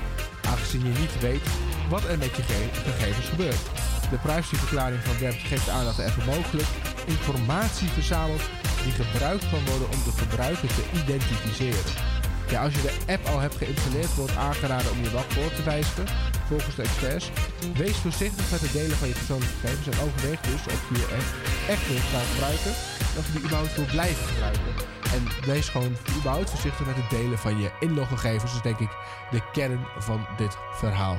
Aangezien 0.43 0.85
je 0.85 0.99
niet 1.01 1.21
weet 1.21 1.47
wat 1.89 2.05
er 2.05 2.19
met 2.19 2.37
je 2.37 2.43
ge- 2.43 2.71
gegevens 2.91 3.27
gebeurt. 3.27 3.63
De 4.11 4.17
privacyverklaring 4.17 5.01
van 5.05 5.19
Web 5.19 5.35
geeft 5.45 5.69
aan 5.69 5.85
dat 5.85 5.97
de 5.97 6.05
app 6.05 6.25
mogelijk 6.27 6.69
informatie 7.07 7.89
verzamelt 7.89 8.43
die 8.85 8.93
gebruikt 8.93 9.51
kan 9.51 9.65
worden 9.65 9.89
om 9.91 10.01
de 10.05 10.13
gebruiker 10.23 10.69
te 10.69 10.85
identificeren. 11.03 11.85
Ja, 12.51 12.63
als 12.63 12.75
je 12.75 12.83
de 12.83 13.13
app 13.13 13.27
al 13.27 13.41
hebt 13.41 13.57
geïnstalleerd, 13.57 14.15
wordt 14.15 14.37
aangeraden 14.37 14.91
om 14.91 15.03
je 15.03 15.11
wachtwoord 15.11 15.57
te 15.57 15.63
wijzigen, 15.63 16.05
volgens 16.49 16.75
de 16.75 16.83
experts. 16.83 17.31
Wees 17.75 17.97
voorzichtig 17.97 18.51
met 18.51 18.61
het 18.61 18.73
delen 18.73 18.97
van 18.97 19.09
je 19.09 19.15
persoonlijke 19.15 19.55
gegevens 19.61 19.87
en 19.87 20.05
overweeg 20.05 20.41
dus 20.41 20.63
of 20.75 20.81
je 20.89 20.99
je 20.99 21.09
echt, 21.69 21.89
wilt 21.89 22.09
gaan 22.13 22.29
gebruiken 22.33 22.71
of 23.19 23.27
je 23.27 23.33
die 23.33 23.43
überhaupt 23.43 23.77
wil 23.77 23.85
blijven 23.85 24.27
gebruiken. 24.27 24.73
En 25.17 25.23
wees 25.47 25.69
gewoon 25.69 25.97
überhaupt 26.17 26.51
voorzichtig 26.51 26.87
met 26.87 26.97
het 26.97 27.11
delen 27.11 27.39
van 27.39 27.59
je 27.59 27.71
inloggegevens. 27.81 28.53
Dat 28.53 28.65
is 28.65 28.71
denk 28.71 28.79
ik 28.79 28.97
de 29.31 29.43
kern 29.53 29.87
van 29.99 30.27
dit 30.37 30.57
verhaal. 30.73 31.19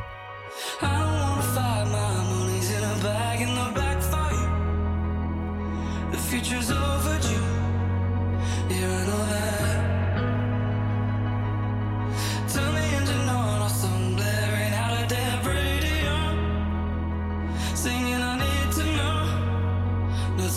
In 8.67 9.68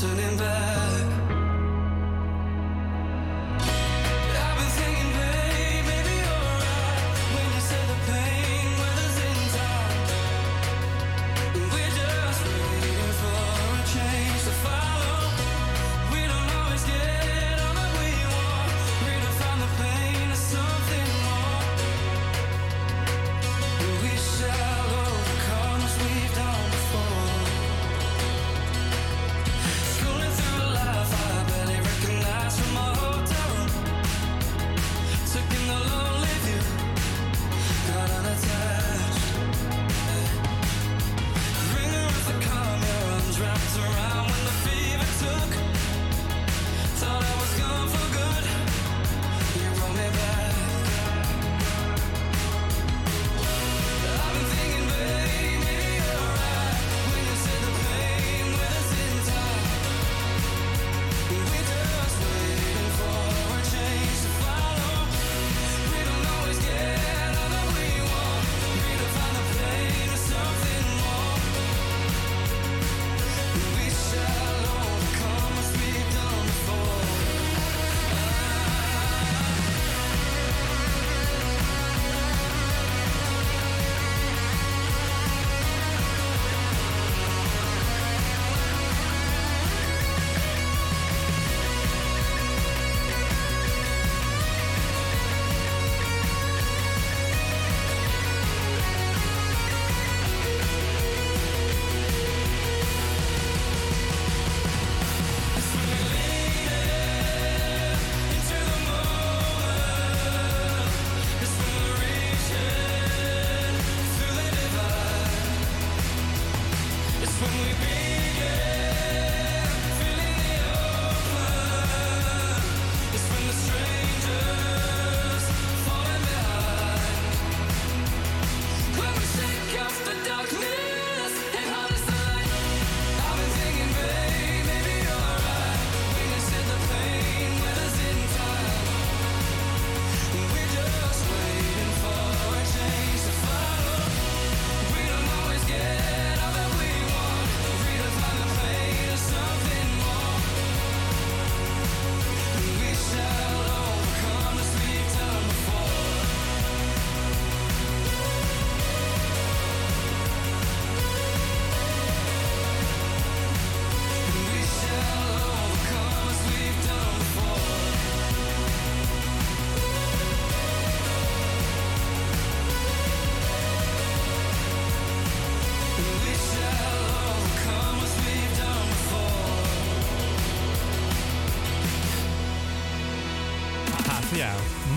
turning 0.03 0.37
back. 0.37 0.82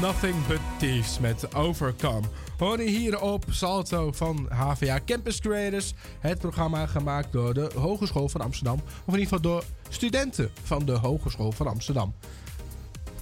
Nothing 0.01 0.47
But 0.47 0.59
Thieves 0.77 1.19
met 1.19 1.55
Overcome. 1.55 2.27
Hoor 2.57 2.81
je 2.81 2.89
hier 2.89 3.21
op 3.21 3.45
Salto 3.49 4.11
van 4.11 4.47
HVA 4.49 4.99
Campus 5.05 5.39
Creators. 5.39 5.93
Het 6.19 6.39
programma 6.39 6.85
gemaakt 6.85 7.31
door 7.31 7.53
de 7.53 7.71
Hogeschool 7.75 8.29
van 8.29 8.41
Amsterdam. 8.41 8.75
Of 8.75 9.13
in 9.13 9.19
ieder 9.19 9.23
geval 9.23 9.41
door 9.41 9.63
studenten 9.89 10.51
van 10.63 10.85
de 10.85 10.91
Hogeschool 10.91 11.51
van 11.51 11.67
Amsterdam. 11.67 12.13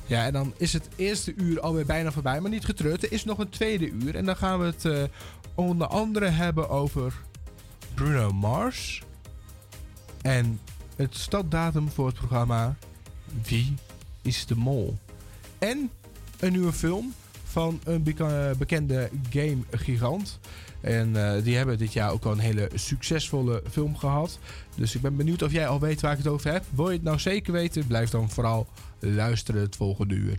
Ja, 0.06 0.26
en 0.26 0.34
dan 0.34 0.54
is 0.58 0.74
het 0.74 0.88
eerste 0.96 1.34
uur 1.34 1.60
alweer 1.60 1.86
bijna 1.86 2.12
voorbij. 2.12 2.42
Maar 2.42 2.52
niet 2.52 2.66
getreurd, 2.66 3.04
er 3.04 3.12
is 3.12 3.26
nog 3.26 3.38
een 3.38 3.50
tweede 3.50 3.90
uur. 3.90 4.16
En 4.16 4.26
dan 4.26 4.36
gaan 4.36 4.60
we 4.60 4.66
het 4.66 4.86
eh, 4.86 5.04
onder 5.56 5.88
andere 5.88 6.28
hebben 6.30 6.70
over 6.70 7.14
Bruno 7.94 8.32
Mars. 8.32 9.04
En 10.22 10.60
het 10.96 11.16
startdatum 11.16 11.90
voor 11.90 12.06
het 12.06 12.16
programma 12.16 12.76
Wie 13.44 13.74
is 14.22 14.46
de 14.46 14.56
Mol? 14.56 14.98
En 15.60 15.92
een 16.40 16.52
nieuwe 16.52 16.74
film 16.74 17.14
van 17.44 17.80
een 17.84 18.04
beka- 18.04 18.54
bekende 18.58 19.10
game-gigant. 19.30 20.40
En 20.82 21.16
eh, 21.36 21.44
die 21.44 21.56
hebben 21.58 21.78
dit 21.78 21.94
jaar 21.94 22.12
ook 22.12 22.26
al 22.26 22.32
een 22.32 22.40
hele 22.40 22.70
succesvolle 22.74 23.64
film 23.72 23.98
gehad. 23.98 24.40
Dus 24.76 24.96
ik 24.96 25.02
ben 25.02 25.16
benieuwd 25.16 25.42
of 25.42 25.52
jij 25.52 25.68
al 25.68 25.80
weet 25.80 26.02
waar 26.02 26.12
ik 26.12 26.18
het 26.18 26.28
over 26.28 26.52
heb. 26.52 26.64
Wil 26.70 26.88
je 26.90 26.94
het 26.96 27.04
nou 27.04 27.20
zeker 27.20 27.54
weten? 27.54 27.88
Blijf 27.88 28.10
dan 28.10 28.30
vooral 28.30 28.68
luisteren 29.00 29.62
het 29.62 29.76
volgende 29.76 30.16
uur. 30.16 30.36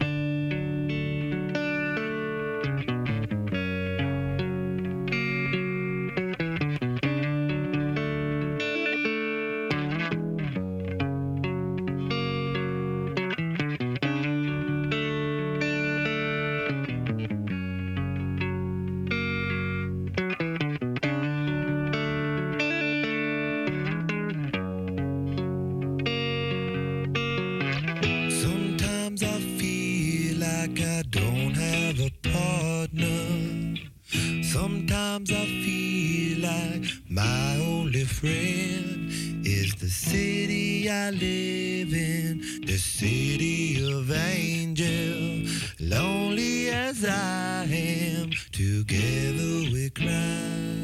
The 39.85 39.91
city 39.91 40.89
I 40.89 41.11
live 41.11 41.93
in, 41.93 42.41
the 42.65 42.79
city 42.79 43.85
of 43.93 44.11
angel. 44.11 45.45
Lonely 45.79 46.71
as 46.71 47.05
I 47.05 47.67
am, 47.69 48.31
together 48.51 49.71
we 49.71 49.91
cry. 49.91 50.84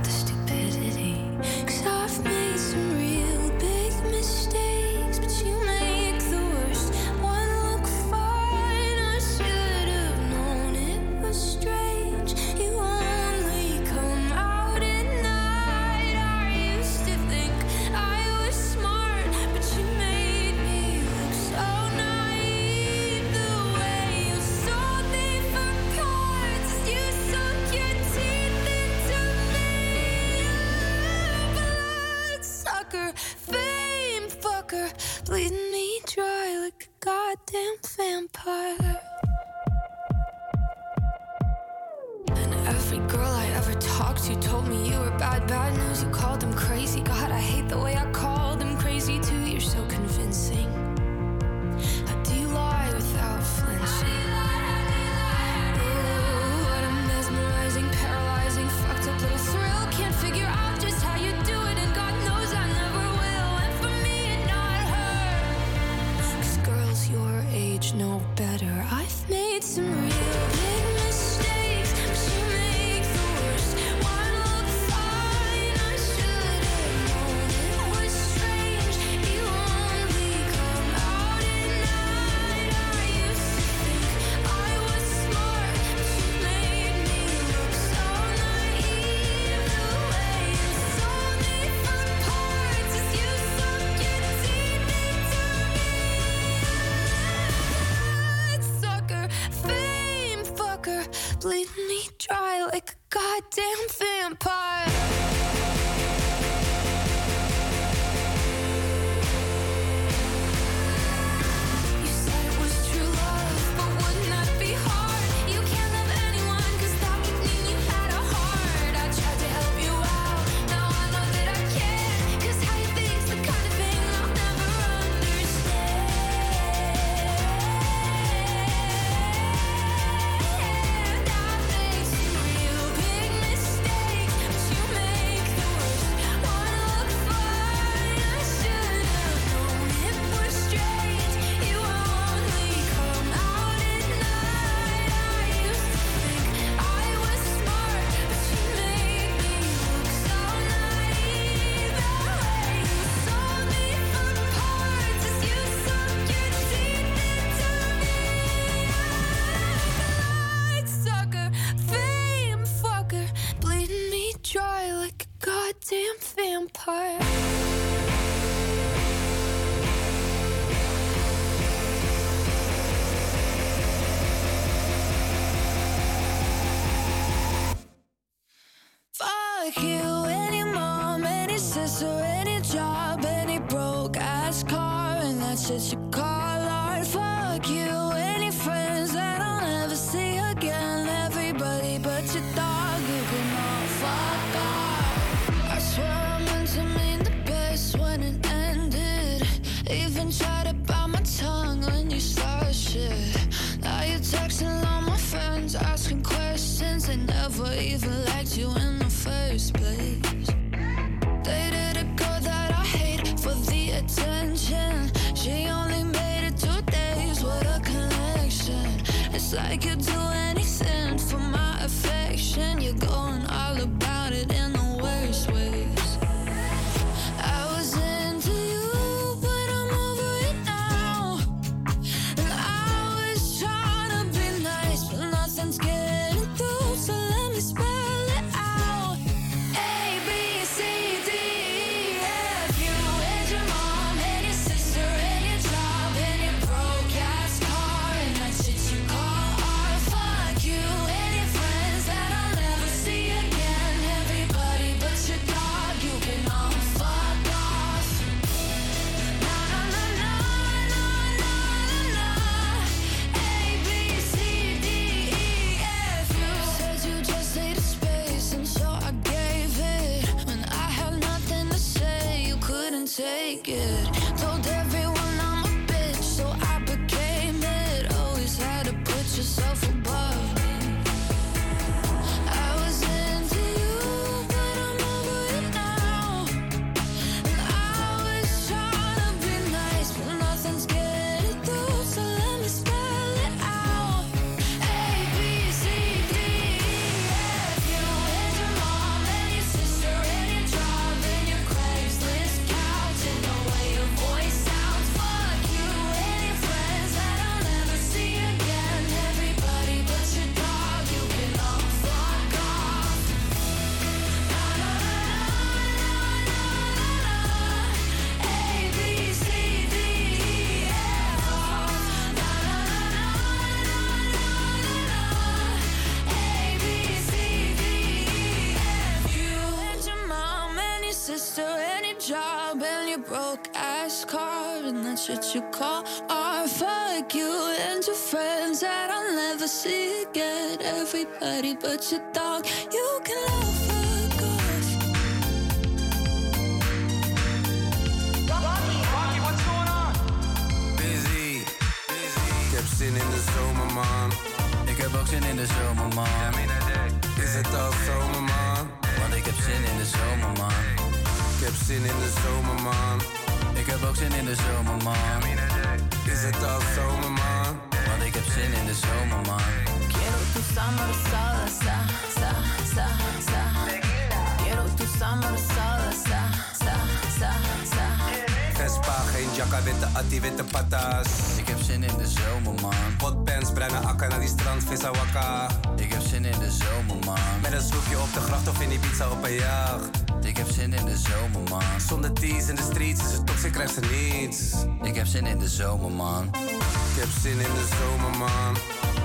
Ik 395.79 397.17
heb 397.17 397.29
zin 397.41 397.51
in 397.51 397.73
de 397.79 397.87
zomer, 397.99 398.37
man. 398.37 398.75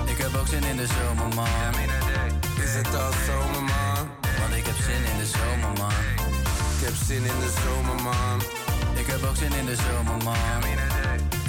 Ik 0.05 0.17
heb 0.17 0.35
ook 0.35 0.47
zin 0.47 0.63
in 0.63 0.77
de 0.77 0.87
zomer, 0.87 1.35
man. 1.35 1.73
Is 2.63 2.73
het 2.73 2.95
al 2.95 3.11
zomer, 3.27 3.63
man? 3.63 4.07
Want 4.39 4.53
ik 4.55 4.65
heb 4.65 4.75
zin 4.75 5.03
in 5.11 5.17
de 5.17 5.25
zomer, 5.25 5.73
man. 5.77 6.03
Ik 6.75 6.81
heb 6.85 6.95
zin 7.05 7.23
in 7.31 7.39
de 7.43 7.51
zomer, 7.63 8.03
man. 8.03 8.37
Ik 8.95 9.07
heb 9.07 9.23
ook 9.23 9.35
zin 9.35 9.53
in 9.53 9.65
de 9.65 9.75
zomer, 9.75 10.23
man. 10.23 10.61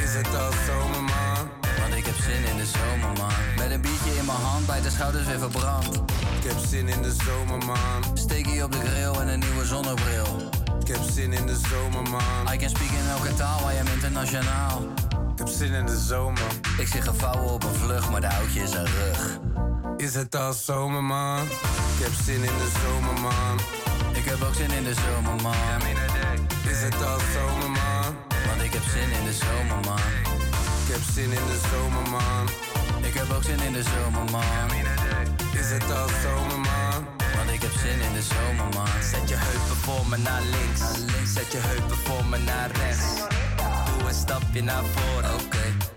Is 0.04 0.14
het 0.14 0.34
al 0.34 0.52
zomer, 0.66 1.02
man? 1.02 1.42
Want 1.80 1.94
ik 1.94 2.06
heb 2.06 2.16
zin 2.28 2.44
in 2.50 2.56
de 2.56 2.66
zomer, 2.66 3.12
man. 3.18 3.38
Met 3.56 3.70
een 3.70 3.80
biertje 3.80 4.16
in 4.20 4.24
mijn 4.24 4.42
hand, 4.48 4.66
bij 4.66 4.80
de 4.80 4.90
schouders 4.90 5.26
weer 5.26 5.38
verbrand. 5.38 5.96
Ik 6.38 6.44
heb 6.50 6.58
zin 6.68 6.88
in 6.88 7.02
de 7.02 7.14
zomer, 7.24 7.66
man. 7.66 8.00
Steekie 8.14 8.64
op 8.64 8.72
de 8.72 8.80
grill 8.80 9.20
en 9.20 9.28
een 9.28 9.38
nieuwe 9.38 9.64
zonnebril. 9.64 10.57
Ik 10.88 10.94
heb 10.94 11.10
zin 11.10 11.32
in 11.32 11.46
de 11.46 11.56
zomer, 11.68 12.10
man. 12.10 12.54
I 12.54 12.56
can 12.56 12.68
speak 12.68 12.90
in 12.90 13.08
elke 13.10 13.34
taal, 13.34 13.70
I 13.70 13.78
am 13.78 13.86
internationaal. 13.86 14.82
Ik 15.32 15.38
heb 15.38 15.48
zin 15.48 15.72
in 15.72 15.86
de 15.86 15.98
zomer. 15.98 16.50
Ik 16.78 16.86
zie 16.86 17.02
gevouwen 17.02 17.52
op 17.52 17.64
een 17.64 17.74
vlucht, 17.74 18.10
maar 18.10 18.20
de 18.20 18.28
oudje 18.28 18.62
is 18.62 18.72
een 18.72 18.86
rug. 18.86 19.38
Is 19.96 20.14
het 20.14 20.34
al 20.34 20.52
zomer, 20.52 21.04
man? 21.04 21.42
Ik 21.96 22.04
heb 22.04 22.12
zin 22.24 22.34
in 22.34 22.56
de 22.62 22.70
zomer, 22.82 23.20
man. 23.20 23.58
Ik 24.12 24.24
heb 24.24 24.42
ook 24.42 24.54
zin 24.54 24.70
in 24.70 24.84
de 24.84 24.94
zomer, 24.94 25.42
man. 25.42 25.80
Is 26.70 26.82
het 26.82 27.02
al 27.04 27.18
zomer, 27.34 27.70
man? 27.70 28.14
Want 28.46 28.62
ik 28.62 28.72
heb 28.72 28.82
zin 28.82 29.10
in 29.18 29.24
de 29.24 29.32
zomer, 29.32 29.80
man. 29.84 30.12
Ik 30.84 30.92
heb 30.94 31.02
zin 31.14 31.30
in 31.38 31.46
de 31.52 31.58
zomer, 31.70 32.10
man. 32.10 32.46
Ik 33.02 33.14
heb 33.14 33.30
ook 33.36 33.42
zin 33.42 33.60
in 33.60 33.72
de 33.72 33.82
zomer, 33.82 34.30
man. 34.30 34.70
Is 35.52 35.70
het 35.70 35.90
al 35.92 36.08
zomer, 36.22 36.58
man? 36.58 36.67
Ik 37.58 37.64
heb 37.64 37.72
zin 37.72 38.00
in 38.00 38.12
de 38.12 38.22
zomer, 38.22 38.68
man. 38.74 38.88
Zet 39.12 39.28
je 39.28 39.34
heupen 39.38 39.76
voor 39.76 40.06
me 40.08 40.16
naar 40.16 40.42
links. 40.42 40.82
Zet 41.34 41.52
je 41.52 41.58
heupen 41.58 41.96
voor 41.96 42.24
me 42.26 42.38
naar 42.38 42.70
rechts. 42.70 43.06
Doe 43.86 44.08
een 44.08 44.14
stapje 44.14 44.62
naar 44.62 44.84
voren. 44.94 45.40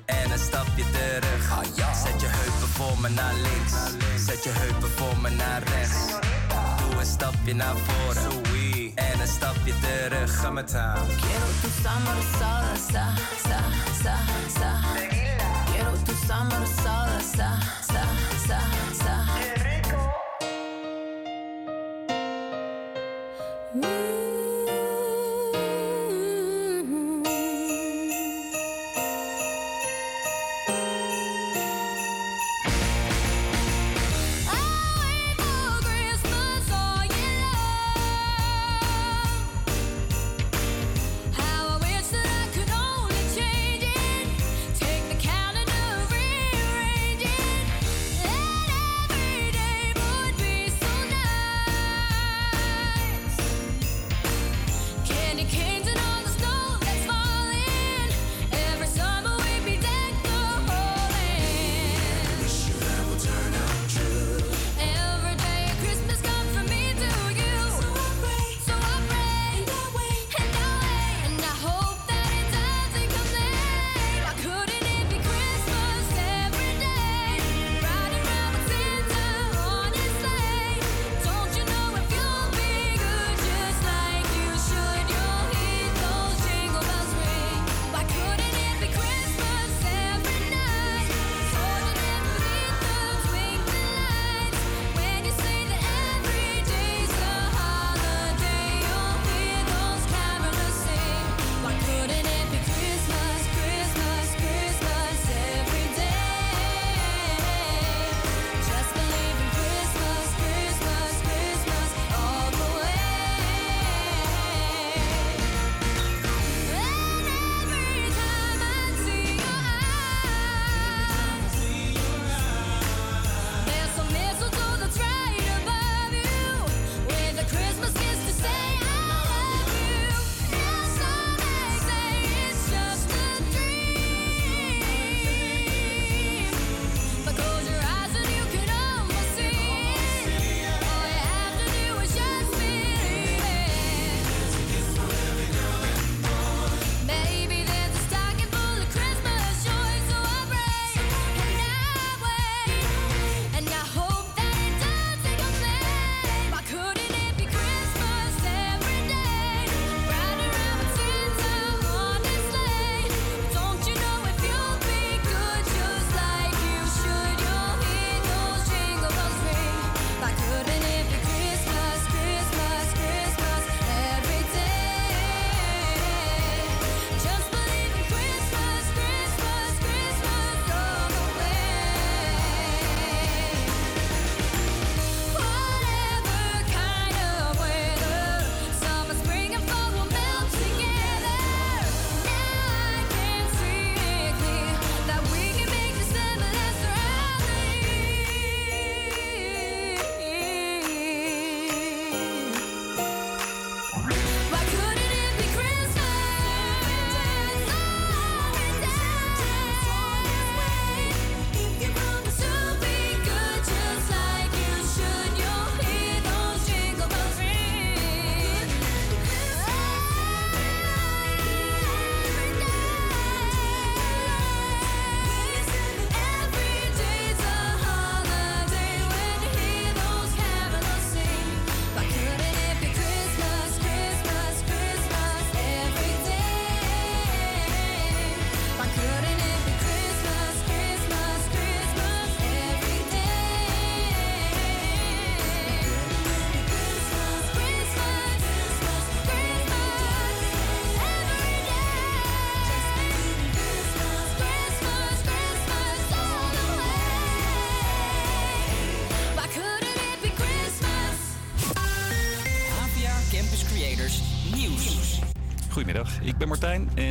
En 0.05 0.31
een 0.31 0.39
stapje 0.39 0.83
terug. 0.91 1.43
Zet 2.03 2.21
je 2.21 2.27
heupen 2.27 2.67
voor 2.77 2.99
me 3.01 3.09
naar 3.09 3.33
links. 3.33 3.73
Zet 4.25 4.43
je 4.43 4.49
heupen 4.53 4.89
voor 4.89 5.17
me 5.21 5.29
naar 5.29 5.63
rechts. 5.63 5.99
Doe 6.79 6.99
een 6.99 7.05
stapje 7.05 7.53
naar 7.53 7.75
voren. 7.87 8.31
En 8.95 9.19
een 9.19 9.27
stapje 9.27 9.73
terug. 9.79 10.39
Ga 10.39 10.49
met 10.49 10.73
haar. 10.73 10.97
Quiero 10.97 11.49
tu 11.61 11.69
summer 11.83 12.19
salsa, 12.39 13.05
sa, 13.47 13.59
sa, 14.03 14.15
sa. 14.59 14.71
Quiero 15.65 15.93
tu 16.05 16.13
summer 16.27 16.65
salsa, 16.83 17.49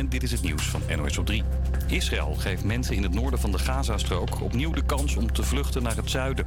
dit 0.09 0.23
is 0.23 0.31
het 0.31 0.41
nieuws 0.41 0.63
van 0.63 0.81
NOS 0.95 1.17
op 1.17 1.25
3. 1.25 1.43
Israël 1.87 2.35
geeft 2.35 2.63
mensen 2.63 2.95
in 2.95 3.03
het 3.03 3.13
noorden 3.13 3.39
van 3.39 3.51
de 3.51 3.59
Gazastrook 3.59 4.41
opnieuw 4.41 4.71
de 4.71 4.85
kans 4.85 5.15
om 5.15 5.31
te 5.31 5.43
vluchten 5.43 5.83
naar 5.83 5.95
het 5.95 6.09
zuiden. 6.09 6.45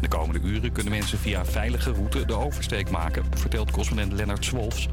De 0.00 0.08
komende 0.08 0.48
uren 0.48 0.72
kunnen 0.72 0.92
mensen 0.92 1.18
via 1.18 1.44
veilige 1.44 1.92
route 1.92 2.26
de 2.26 2.34
oversteek 2.34 2.90
maken, 2.90 3.24
vertelt 3.34 3.70
correspondent 3.70 4.12
Lennart 4.12 4.44
Swolfs. 4.44 4.88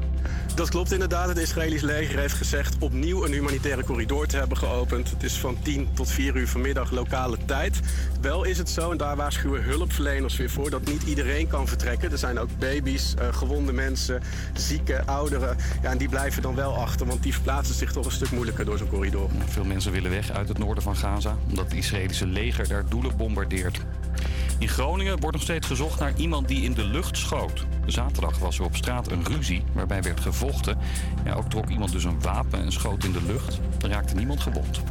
Dat 0.54 0.70
klopt 0.70 0.92
inderdaad. 0.92 1.28
Het 1.28 1.38
Israëlisch 1.38 1.82
leger 1.82 2.18
heeft 2.18 2.34
gezegd 2.34 2.76
opnieuw 2.78 3.24
een 3.24 3.32
humanitaire 3.32 3.84
corridor 3.84 4.26
te 4.26 4.36
hebben 4.36 4.56
geopend. 4.56 5.10
Het 5.10 5.22
is 5.22 5.38
van 5.38 5.56
10 5.62 5.88
tot 5.94 6.10
4 6.10 6.36
uur 6.36 6.48
vanmiddag 6.48 6.90
lokale 6.90 7.36
tijd. 7.44 7.80
Wel 8.20 8.44
is 8.44 8.58
het 8.58 8.70
zo, 8.70 8.90
en 8.90 8.96
daar 8.96 9.16
waarschuwen 9.16 9.62
hulpverleners 9.62 10.36
weer 10.36 10.50
voor, 10.50 10.70
dat 10.70 10.84
niet 10.84 11.02
iedereen 11.02 11.46
kan 11.46 11.68
vertrekken. 11.68 12.12
Er 12.12 12.18
zijn 12.18 12.38
ook 12.38 12.48
baby's, 12.58 13.14
eh, 13.14 13.34
gewonde 13.34 13.72
mensen, 13.72 14.22
zieke, 14.52 15.04
ouderen. 15.06 15.56
Ja, 15.82 15.90
en 15.90 15.98
die 15.98 16.08
blijven 16.08 16.42
dan 16.42 16.54
wel 16.54 16.74
achter, 16.74 17.06
want 17.06 17.22
die 17.22 17.32
verplaatsen 17.32 17.74
zich 17.74 17.92
toch 17.92 18.04
een 18.04 18.10
stuk 18.10 18.30
moeilijker 18.30 18.64
door 18.64 18.78
zo'n 18.78 18.88
corridor. 18.88 19.30
Veel 19.46 19.64
mensen 19.64 19.92
willen 19.92 20.10
weg 20.10 20.30
uit 20.30 20.48
het 20.48 20.58
noorden 20.58 20.82
van 20.82 20.96
Gaza, 20.96 21.36
omdat 21.48 21.64
het 21.64 21.74
Israëlische 21.74 22.26
leger 22.26 22.68
daar 22.68 22.84
doelen 22.88 23.16
bombardeert. 23.16 23.80
In 24.58 24.68
Groningen 24.68 25.20
wordt 25.20 25.36
nog 25.36 25.44
steeds 25.44 25.66
gezocht 25.66 26.00
naar 26.00 26.12
iemand 26.16 26.48
die 26.48 26.62
in 26.62 26.74
de 26.74 26.84
lucht 26.84 27.16
schoot. 27.16 27.66
Zaterdag 27.86 28.38
was 28.38 28.58
er 28.58 28.64
op 28.64 28.76
straat 28.76 29.10
een 29.10 29.24
ruzie 29.24 29.62
waarbij 29.72 30.02
werd 30.02 30.20
gevochten. 30.20 30.78
Ja, 31.24 31.32
ook 31.32 31.50
trok 31.50 31.68
iemand 31.68 31.92
dus 31.92 32.04
een 32.04 32.20
wapen 32.20 32.58
en 32.60 32.72
schoot 32.72 33.04
in 33.04 33.12
de 33.12 33.22
lucht. 33.26 33.60
Er 33.80 33.88
raakte 33.88 34.14
niemand 34.14 34.40
gewond. 34.40 34.82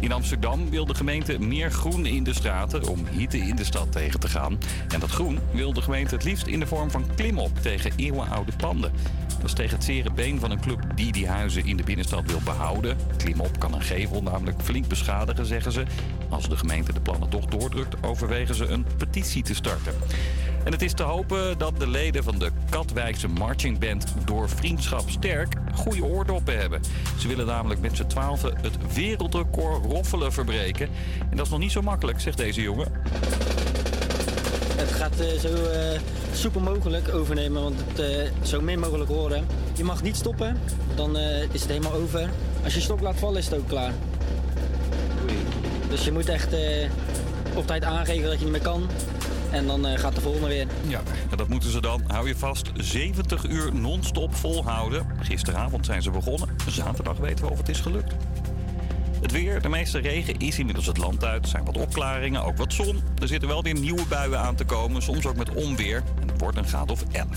In 0.00 0.12
Amsterdam 0.12 0.70
wil 0.70 0.86
de 0.86 0.94
gemeente 0.94 1.38
meer 1.38 1.70
groen 1.70 2.06
in 2.06 2.24
de 2.24 2.34
straten 2.34 2.88
om 2.88 3.06
hitte 3.10 3.38
in 3.38 3.56
de 3.56 3.64
stad 3.64 3.92
tegen 3.92 4.20
te 4.20 4.28
gaan. 4.28 4.58
En 4.88 5.00
dat 5.00 5.10
groen 5.10 5.38
wil 5.52 5.72
de 5.72 5.82
gemeente 5.82 6.14
het 6.14 6.24
liefst 6.24 6.46
in 6.46 6.60
de 6.60 6.66
vorm 6.66 6.90
van 6.90 7.06
klimop 7.14 7.58
tegen 7.60 7.92
eeuwenoude 7.96 8.52
panden. 8.56 8.92
Dat 9.28 9.44
is 9.44 9.52
tegen 9.52 9.74
het 9.76 9.84
zere 9.84 10.10
been 10.10 10.40
van 10.40 10.50
een 10.50 10.60
club 10.60 10.80
die 10.94 11.12
die 11.12 11.28
huizen 11.28 11.66
in 11.66 11.76
de 11.76 11.82
binnenstad 11.82 12.30
wil 12.30 12.40
behouden. 12.44 12.96
Klimop 13.16 13.58
kan 13.58 13.74
een 13.74 13.82
gevel 13.82 14.22
namelijk 14.22 14.62
flink 14.62 14.88
beschadigen, 14.88 15.46
zeggen 15.46 15.72
ze. 15.72 15.84
Als 16.28 16.48
de 16.48 16.56
gemeente 16.56 16.92
de 16.92 17.00
plannen 17.00 17.28
toch 17.28 17.44
doordrukt, 17.44 18.02
overwegen 18.02 18.54
ze 18.54 18.66
een 18.66 18.86
petitie 18.96 19.42
te 19.42 19.54
starten. 19.54 19.94
En 20.64 20.72
het 20.72 20.82
is 20.82 20.92
te 20.92 21.02
hopen 21.02 21.58
dat 21.58 21.78
de 21.78 21.86
leden 21.86 22.24
van 22.24 22.38
de 22.38 22.50
Katwijkse 22.70 23.28
Marching 23.28 23.78
Band 23.78 24.06
door 24.24 24.48
Vriendschap 24.48 25.10
Sterk 25.10 25.54
goede 25.74 26.04
oordoppen 26.04 26.58
hebben. 26.58 26.80
Ze 27.18 27.28
willen 27.28 27.46
namelijk 27.46 27.80
met 27.80 27.96
z'n 27.96 28.06
twaalfen 28.06 28.56
het 28.60 28.94
wereldrecord 28.94 29.84
roffelen 29.84 30.32
verbreken. 30.32 30.88
En 31.30 31.36
dat 31.36 31.46
is 31.46 31.52
nog 31.52 31.60
niet 31.60 31.72
zo 31.72 31.82
makkelijk, 31.82 32.20
zegt 32.20 32.36
deze 32.36 32.62
jongen. 32.62 32.92
Het 34.76 34.92
gaat 34.92 35.20
eh, 35.20 35.38
zo 35.38 35.54
eh, 35.54 36.00
soepel 36.32 36.60
mogelijk 36.60 37.14
overnemen, 37.14 37.62
want 37.62 37.80
het 37.86 37.98
eh, 37.98 38.30
zo 38.42 38.60
min 38.60 38.78
mogelijk 38.78 39.10
horen. 39.10 39.46
Je 39.76 39.84
mag 39.84 40.02
niet 40.02 40.16
stoppen, 40.16 40.58
dan 40.94 41.16
eh, 41.16 41.42
is 41.52 41.60
het 41.60 41.70
helemaal 41.70 41.92
over. 41.92 42.30
Als 42.64 42.74
je 42.74 42.80
stok 42.80 43.00
laat 43.00 43.16
vallen, 43.16 43.38
is 43.38 43.44
het 43.44 43.58
ook 43.58 43.68
klaar. 43.68 43.92
Dus 45.88 46.04
je 46.04 46.12
moet 46.12 46.28
echt 46.28 46.52
eh, 46.52 46.88
op 47.54 47.66
tijd 47.66 47.84
aangeven 47.84 48.28
dat 48.28 48.38
je 48.38 48.44
niet 48.44 48.52
meer 48.52 48.62
kan. 48.62 48.88
En 49.54 49.66
dan 49.66 49.86
eh, 49.86 49.98
gaat 49.98 50.14
de 50.14 50.20
volgende 50.20 50.48
weer. 50.48 50.66
Ja, 50.86 51.00
en 51.30 51.36
dat 51.36 51.48
moeten 51.48 51.70
ze 51.70 51.80
dan, 51.80 52.02
hou 52.06 52.28
je 52.28 52.36
vast, 52.36 52.70
70 52.76 53.44
uur 53.44 53.74
non-stop 53.74 54.34
volhouden. 54.34 55.06
Gisteravond 55.20 55.86
zijn 55.86 56.02
ze 56.02 56.10
begonnen. 56.10 56.48
Zaterdag 56.68 57.16
weten 57.16 57.44
we 57.44 57.50
of 57.50 57.58
het 57.58 57.68
is 57.68 57.80
gelukt. 57.80 58.14
Het 59.20 59.32
weer, 59.32 59.62
de 59.62 59.68
meeste 59.68 59.98
regen 59.98 60.38
is 60.38 60.58
inmiddels 60.58 60.86
het 60.86 60.98
land 60.98 61.24
uit. 61.24 61.42
Er 61.42 61.48
zijn 61.48 61.64
wat 61.64 61.76
opklaringen, 61.76 62.44
ook 62.44 62.56
wat 62.56 62.72
zon. 62.72 63.02
Er 63.20 63.28
zitten 63.28 63.48
wel 63.48 63.62
weer 63.62 63.78
nieuwe 63.78 64.06
buien 64.08 64.38
aan 64.38 64.54
te 64.54 64.64
komen, 64.64 65.02
soms 65.02 65.26
ook 65.26 65.36
met 65.36 65.54
onweer. 65.54 66.02
En 66.20 66.28
het 66.28 66.40
wordt 66.40 66.56
een 66.56 66.68
graad 66.68 66.90
of 66.90 67.04
11. 67.12 67.28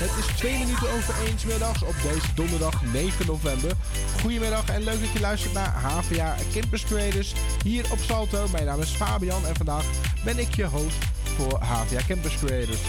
Het 0.00 0.24
is 0.24 0.36
twee 0.36 0.58
minuten 0.58 0.90
over 0.90 1.14
1 1.24 1.36
middags 1.46 1.82
op 1.82 1.94
deze 2.02 2.34
donderdag 2.34 2.82
9 2.92 3.26
november. 3.26 3.72
Goedemiddag 4.20 4.68
en 4.68 4.82
leuk 4.82 5.00
dat 5.00 5.12
je 5.12 5.20
luistert 5.20 5.52
naar 5.52 5.72
HVA 5.72 6.36
Campus 6.52 6.84
Creators 6.84 7.34
hier 7.64 7.84
op 7.92 7.98
Salto. 7.98 8.46
Mijn 8.52 8.64
naam 8.64 8.80
is 8.80 8.90
Fabian 8.90 9.46
en 9.46 9.56
vandaag 9.56 9.84
ben 10.24 10.38
ik 10.38 10.54
je 10.54 10.64
host 10.64 10.96
voor 11.36 11.60
HVA 11.60 12.00
Campus 12.06 12.36
Creators. 12.36 12.80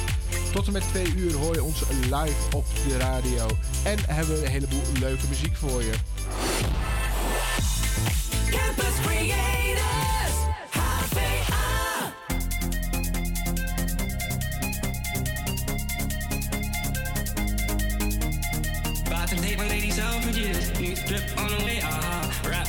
Tot 0.53 0.67
en 0.67 0.73
met 0.73 0.83
twee 0.91 1.13
uur 1.15 1.33
hoor 1.33 1.53
je 1.53 1.63
ons 1.63 1.83
live 1.89 2.55
op 2.55 2.65
de 2.87 2.97
radio 2.97 3.47
en 3.83 3.99
hebben 4.07 4.35
we 4.35 4.45
een 4.45 4.51
heleboel 4.51 4.83
leuke 4.99 5.27
muziek 5.27 5.55
voor 5.55 5.83
je. 5.83 5.93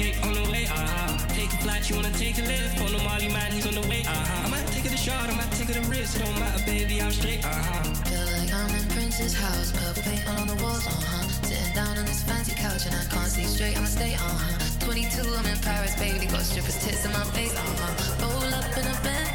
cake 0.00 0.24
on 0.24 0.32
the 0.32 0.44
way, 0.50 0.64
ah. 0.70 1.26
Take 1.36 1.52
a 1.52 1.58
flight, 1.64 1.82
you 1.88 1.96
wanna 1.96 2.12
take 2.12 2.38
a 2.38 2.44
lift. 2.52 2.80
On 2.80 2.90
the 2.92 3.00
Molly 3.04 3.28
he's 3.54 3.66
on 3.66 3.74
the 3.74 3.86
way, 3.88 4.02
ah. 4.06 4.44
I 4.44 4.48
might 4.48 4.66
take 4.72 4.84
it 4.88 4.94
a 4.94 5.00
shot, 5.06 5.28
I 5.28 5.34
might 5.40 5.52
take 5.58 5.70
it 5.72 5.76
a 5.76 5.84
risk. 5.92 6.16
It 6.16 6.24
don't 6.24 6.38
matter, 6.38 6.62
baby, 6.64 7.02
I'm 7.02 7.12
straight, 7.12 7.42
ah. 7.44 7.82
Feel 8.08 8.26
like 8.36 8.52
I'm 8.60 8.72
in 8.80 8.86
Prince's 8.94 9.34
house, 9.34 9.72
purple 9.72 10.02
paint 10.02 10.24
all 10.28 10.40
on 10.42 10.48
the 10.48 10.58
walls, 10.62 10.86
uh 10.86 10.90
huh. 10.90 11.28
Sitting 11.48 11.74
down 11.74 11.98
on 12.00 12.04
this 12.10 12.22
fancy 12.22 12.54
couch 12.54 12.86
and 12.86 12.94
I 12.94 13.04
can't 13.12 13.30
see 13.36 13.44
straight, 13.44 13.76
I'ma 13.76 13.86
stay, 13.86 14.14
uh 14.14 14.36
huh. 14.44 14.86
22, 14.86 15.34
I'm 15.38 15.46
in 15.46 15.58
Paris, 15.60 15.94
baby, 15.98 16.26
got 16.26 16.42
strippers 16.48 16.78
tits 16.84 17.04
in 17.04 17.12
my 17.12 17.24
face, 17.36 17.54
uh 17.54 17.60
huh. 17.60 18.24
Roll 18.24 18.54
up 18.60 18.70
in 18.80 18.86
a 18.92 18.96
Bentley, 19.04 19.29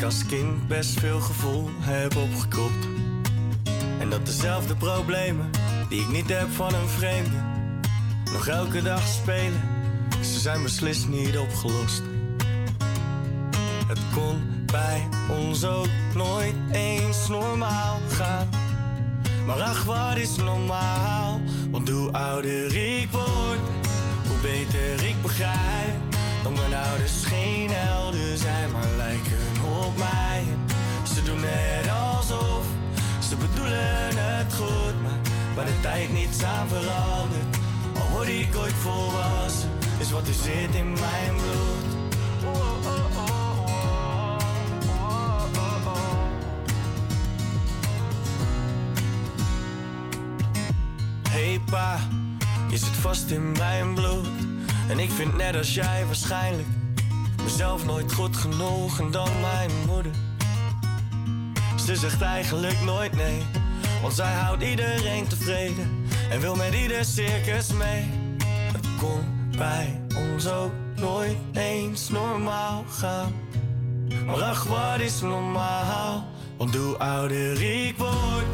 ik 0.00 0.06
als 0.06 0.26
kind 0.26 0.68
best 0.68 0.98
veel 1.00 1.20
gevoel 1.20 1.68
heb 1.80 2.16
opgekropt. 2.16 2.86
En 3.98 4.10
dat 4.10 4.26
dezelfde 4.26 4.76
problemen 4.76 5.50
die 5.88 6.00
ik 6.00 6.08
niet 6.08 6.28
heb 6.28 6.50
van 6.50 6.74
een 6.74 6.88
vreemde 6.88 7.36
nog 8.32 8.46
elke 8.46 8.82
dag 8.82 9.06
spelen, 9.06 9.62
ze 10.22 10.40
zijn 10.40 10.62
beslist 10.62 11.08
niet 11.08 11.38
opgelost. 11.38 12.02
Het 13.86 13.98
kon 14.14 14.64
bij 14.66 15.08
ons 15.28 15.64
ook 15.64 15.88
nooit 16.14 16.54
eens 16.72 17.28
normaal 17.28 18.00
gaan. 18.08 18.48
Maar 19.46 19.60
ach, 19.62 19.84
wat 19.84 20.16
is 20.16 20.36
normaal? 20.36 21.40
Want 21.70 21.88
hoe 21.88 22.12
ouder 22.12 22.76
ik 22.76 23.10
word, 23.10 23.60
hoe 24.28 24.40
beter 24.42 25.06
ik 25.08 25.22
begrijp. 25.22 26.00
Dat 26.42 26.52
mijn 26.52 26.74
ouders 26.74 27.24
geen 27.24 27.70
helden 27.70 28.38
zijn, 28.38 28.70
maar 28.70 28.88
lijken 28.96 29.49
Ze 31.14 31.22
doen 31.22 31.40
net 31.40 31.88
alsof 31.88 32.64
ze 33.28 33.36
bedoelen 33.36 34.16
het 34.16 34.54
goed, 34.54 35.02
maar 35.02 35.18
waar 35.54 35.64
de 35.64 35.80
tijd 35.80 36.12
niets 36.12 36.42
aan 36.42 36.68
verandert. 36.68 37.56
Al 37.94 38.08
word 38.10 38.28
ik 38.28 38.56
ooit 38.56 38.72
volwassen, 38.72 39.70
is 39.98 40.10
wat 40.10 40.28
er 40.28 40.34
zit 40.34 40.74
in 40.74 40.92
mijn 40.92 41.34
bloed. 41.36 41.98
Hey 51.28 51.60
pa, 51.70 51.98
je 52.70 52.76
zit 52.76 52.88
vast 52.88 53.30
in 53.30 53.52
mijn 53.52 53.94
bloed. 53.94 54.28
En 54.88 54.98
ik 54.98 55.10
vind 55.10 55.36
net 55.36 55.56
als 55.56 55.74
jij 55.74 56.06
waarschijnlijk 56.06 56.68
mezelf 57.42 57.84
nooit 57.84 58.12
goed 58.12 58.36
genoeg 58.36 58.98
en 58.98 59.10
dan 59.10 59.40
mijn 59.40 59.70
moeder. 59.86 60.12
Ze 61.84 61.96
zegt 61.96 62.22
eigenlijk 62.22 62.80
nooit 62.80 63.16
nee, 63.16 63.42
want 64.02 64.14
zij 64.14 64.32
houdt 64.32 64.62
iedereen 64.62 65.28
tevreden 65.28 66.06
en 66.30 66.40
wil 66.40 66.54
met 66.54 66.74
ieder 66.74 67.04
circus 67.04 67.72
mee. 67.72 68.10
Het 68.72 68.86
kon 68.98 69.48
bij 69.56 70.00
ons 70.16 70.48
ook 70.48 70.72
nooit 70.96 71.36
eens 71.52 72.08
normaal 72.08 72.84
gaan. 72.88 73.32
Maar 74.26 74.42
ach, 74.42 74.64
wat 74.64 75.00
is 75.00 75.20
normaal? 75.20 76.24
Want 76.56 76.74
hoe 76.74 76.96
ouder 76.96 77.62
ik 77.62 77.96
word, 77.96 78.46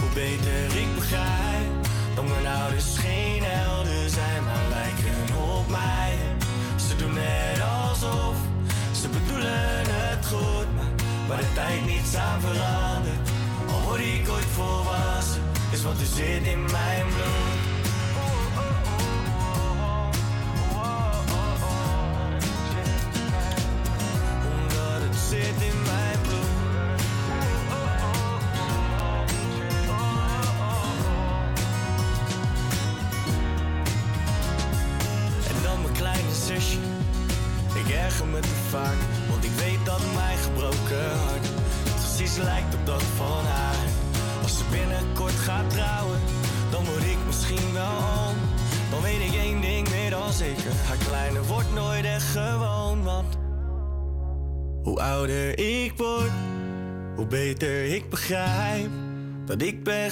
hoe 0.00 0.08
beter 0.14 0.80
ik 0.80 0.94
begrijp. 0.94 1.86
Dat 2.14 2.24
mijn 2.24 2.46
ouders 2.46 2.98
geen 2.98 3.42
helden 3.42 3.95
tijd 11.76 11.86
niets 11.86 12.14
aan 12.16 12.40
verandert. 12.40 13.30
Al 13.68 13.82
word 13.82 14.00
ik 14.00 14.28
ooit 14.28 14.44
volwassen, 14.44 15.42
is 15.72 15.82
wat 15.82 16.00
er 16.00 16.06
zit 16.06 16.42
in 16.42 16.62
mijn 16.62 17.06
bloed. 17.06 17.55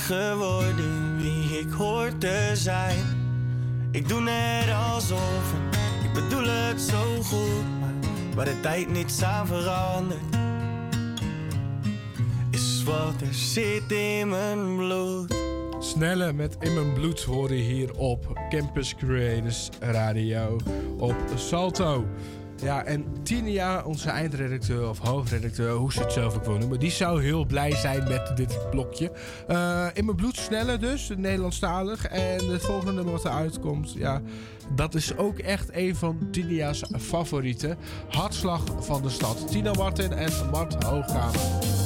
Geworden 0.05 1.16
wie 1.16 1.59
ik 1.59 1.72
hoor 1.72 2.18
te 2.18 2.51
zijn. 2.55 3.05
Ik 3.90 4.09
doe 4.09 4.20
net 4.20 4.74
alsof 4.93 5.55
ik 6.05 6.12
bedoel 6.12 6.47
het 6.47 6.81
zo 6.81 7.22
goed, 7.22 7.81
maar 7.81 7.94
waar 8.35 8.44
de 8.44 8.60
tijd 8.60 8.90
niets 8.90 9.22
aan 9.22 9.47
verandert, 9.47 10.20
is 12.51 12.82
wat 12.85 13.20
er 13.20 13.35
zit 13.35 13.93
in 13.93 14.28
mijn 14.28 14.76
bloed. 14.76 15.35
Snelle 15.78 16.32
met 16.32 16.56
In 16.60 16.74
Mijn 16.74 16.93
Bloed 16.93 17.22
horen 17.22 17.56
hier 17.56 17.98
op 17.98 18.40
Campus 18.51 18.94
Creators 18.94 19.68
Radio 19.81 20.56
op 20.98 21.16
Salto. 21.35 22.05
Ja, 22.64 22.84
en 22.84 23.04
Tinia, 23.22 23.82
onze 23.82 24.10
eindredacteur 24.10 24.88
of 24.88 24.98
hoofdredacteur, 24.98 25.72
hoe 25.72 25.92
ze 25.92 26.00
het 26.00 26.12
zelf 26.12 26.34
ook 26.34 26.44
wil 26.44 26.58
noemen, 26.58 26.78
die 26.78 26.90
zou 26.90 27.22
heel 27.22 27.44
blij 27.44 27.76
zijn 27.76 28.08
met 28.08 28.32
dit 28.36 28.70
blokje. 28.70 29.12
Eh, 29.46 29.86
in 29.92 30.04
mijn 30.04 30.16
bloed 30.16 30.36
sneller 30.36 30.80
dus, 30.80 31.10
Nederlandstalig. 31.16 32.06
En 32.06 32.50
het 32.50 32.64
volgende 32.64 32.92
nummer 32.92 33.12
wat 33.12 33.24
eruit 33.24 33.60
komt, 33.60 33.92
ja, 33.92 34.22
dat 34.74 34.94
is 34.94 35.16
ook 35.16 35.38
echt 35.38 35.68
een 35.72 35.96
van 35.96 36.28
Tinia's 36.30 36.84
favorieten. 36.98 37.76
Hartslag 38.08 38.62
van 38.78 39.02
de 39.02 39.10
stad. 39.10 39.50
Tina 39.50 39.72
Martin 39.72 40.12
en 40.12 40.32
Mart 40.50 40.84
Hoogkamer. 40.84 41.84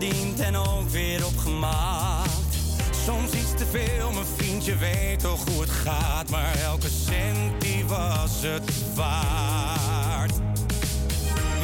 En 0.00 0.56
ook 0.56 0.88
weer 0.88 1.26
opgemaakt. 1.26 2.56
Soms 3.04 3.32
iets 3.32 3.54
te 3.56 3.66
veel, 3.70 4.12
mijn 4.12 4.26
vriendje 4.36 4.76
weet 4.76 5.20
toch 5.20 5.44
hoe 5.48 5.60
het 5.60 5.70
gaat. 5.70 6.30
Maar 6.30 6.54
elke 6.54 6.88
cent 6.88 7.60
die 7.60 7.84
was 7.86 8.42
het 8.42 8.94
waard. 8.94 10.32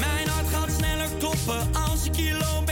Mijn 0.00 0.28
hart 0.28 0.48
gaat 0.48 0.70
sneller 0.76 1.08
kloppen. 1.18 1.74
Als 1.90 2.04
ik 2.04 2.16
hier 2.16 2.36
loop 2.36 2.67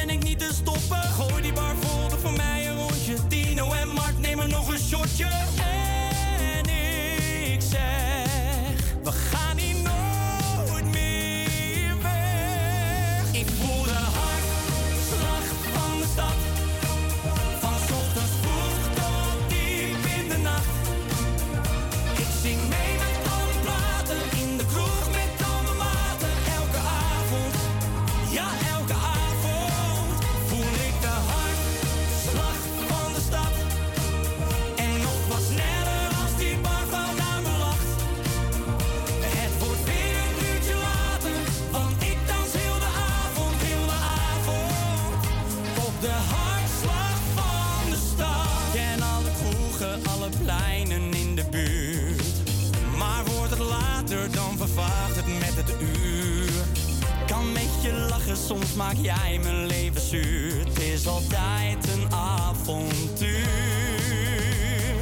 soms 58.47 58.74
maak 58.74 58.94
jij 59.01 59.40
mijn 59.43 59.66
leven 59.66 60.01
zuur. 60.01 60.59
Het 60.59 60.81
is 60.81 61.06
altijd 61.06 61.89
een 61.94 62.12
avontuur. 62.12 63.47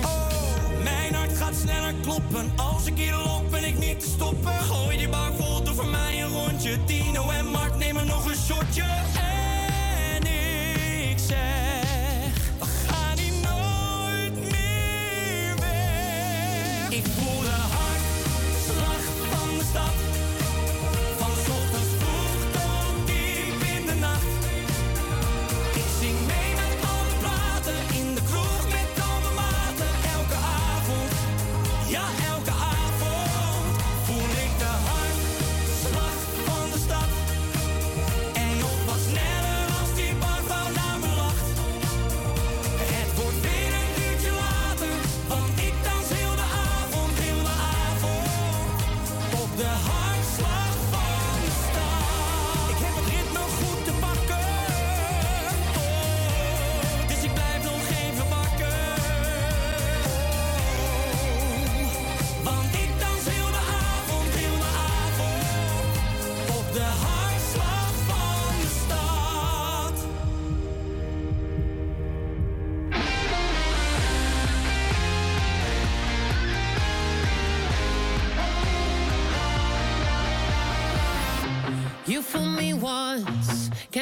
Oh, 0.05 0.83
mijn 0.83 1.15
hart 1.15 1.37
gaat 1.37 1.55
sneller 1.55 1.95
kloppen. 2.03 2.53
Als 2.57 2.87
ik 2.87 2.97
hier 2.97 3.15
loop, 3.15 3.51
ben 3.51 3.65
ik 3.65 3.79
niet 3.79 4.01
te 4.01 4.07
stoppen. 4.07 4.53
Gooi 4.53 4.97
die 4.97 5.09
bar 5.09 5.33
vol, 5.39 5.62
doe 5.62 5.75
voor 5.75 5.87
mij 5.87 6.23
een 6.23 6.31
rondje. 6.31 6.85
Tino 6.85 7.31
en 7.31 7.47
Mark 7.47 7.77
nemen 7.77 8.07
nog 8.07 8.25
een 8.25 8.37
shotje. 8.37 8.85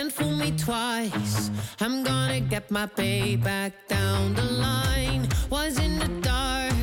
Can't 0.02 0.12
fool 0.12 0.34
me 0.34 0.50
twice. 0.58 1.48
I'm 1.80 2.02
gonna 2.02 2.40
get 2.40 2.72
my 2.72 2.86
payback 2.86 3.70
down 3.86 4.34
the 4.34 4.42
line. 4.42 5.28
Was 5.48 5.78
in 5.78 5.96
the 6.00 6.08
dark, 6.20 6.74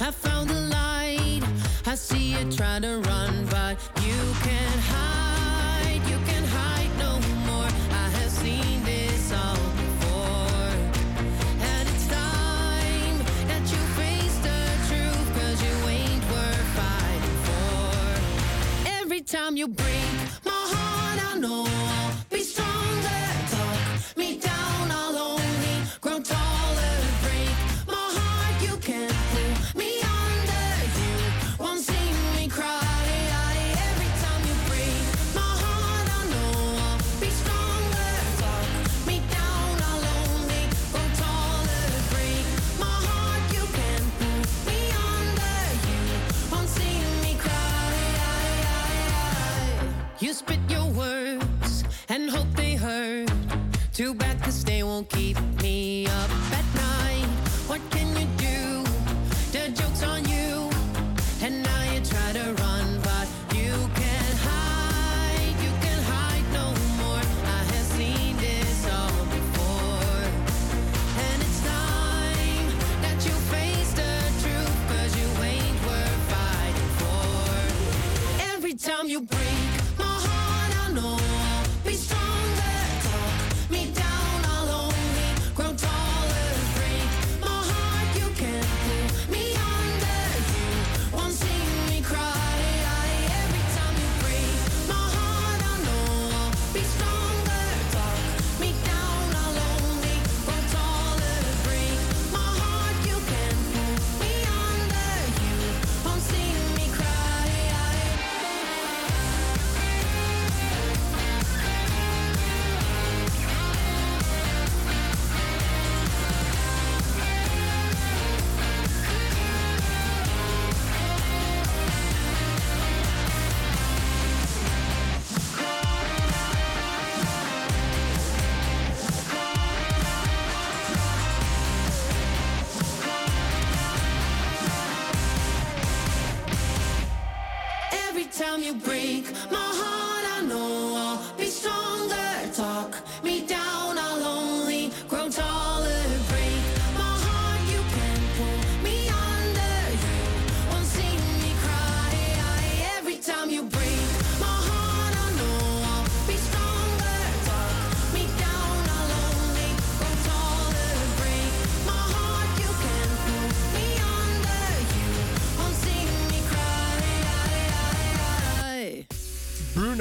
I 0.00 0.10
found 0.10 0.48
the 0.48 0.62
light. 0.78 1.42
I 1.84 1.94
see 1.94 2.32
you 2.34 2.50
try 2.50 2.80
to 2.80 3.02
run, 3.10 3.44
but 3.50 3.76
you 4.06 4.20
can't 4.46 4.80
hide. 4.94 6.00
You 6.10 6.18
can't 6.28 6.48
hide 6.58 6.92
no 7.06 7.12
more. 7.48 7.70
I 8.02 8.06
have 8.16 8.30
seen 8.30 8.82
this 8.82 9.30
all 9.42 9.66
before. 9.82 10.70
And 11.70 11.84
it's 11.92 12.06
time 12.08 13.18
that 13.50 13.64
you 13.72 13.80
face 13.98 14.34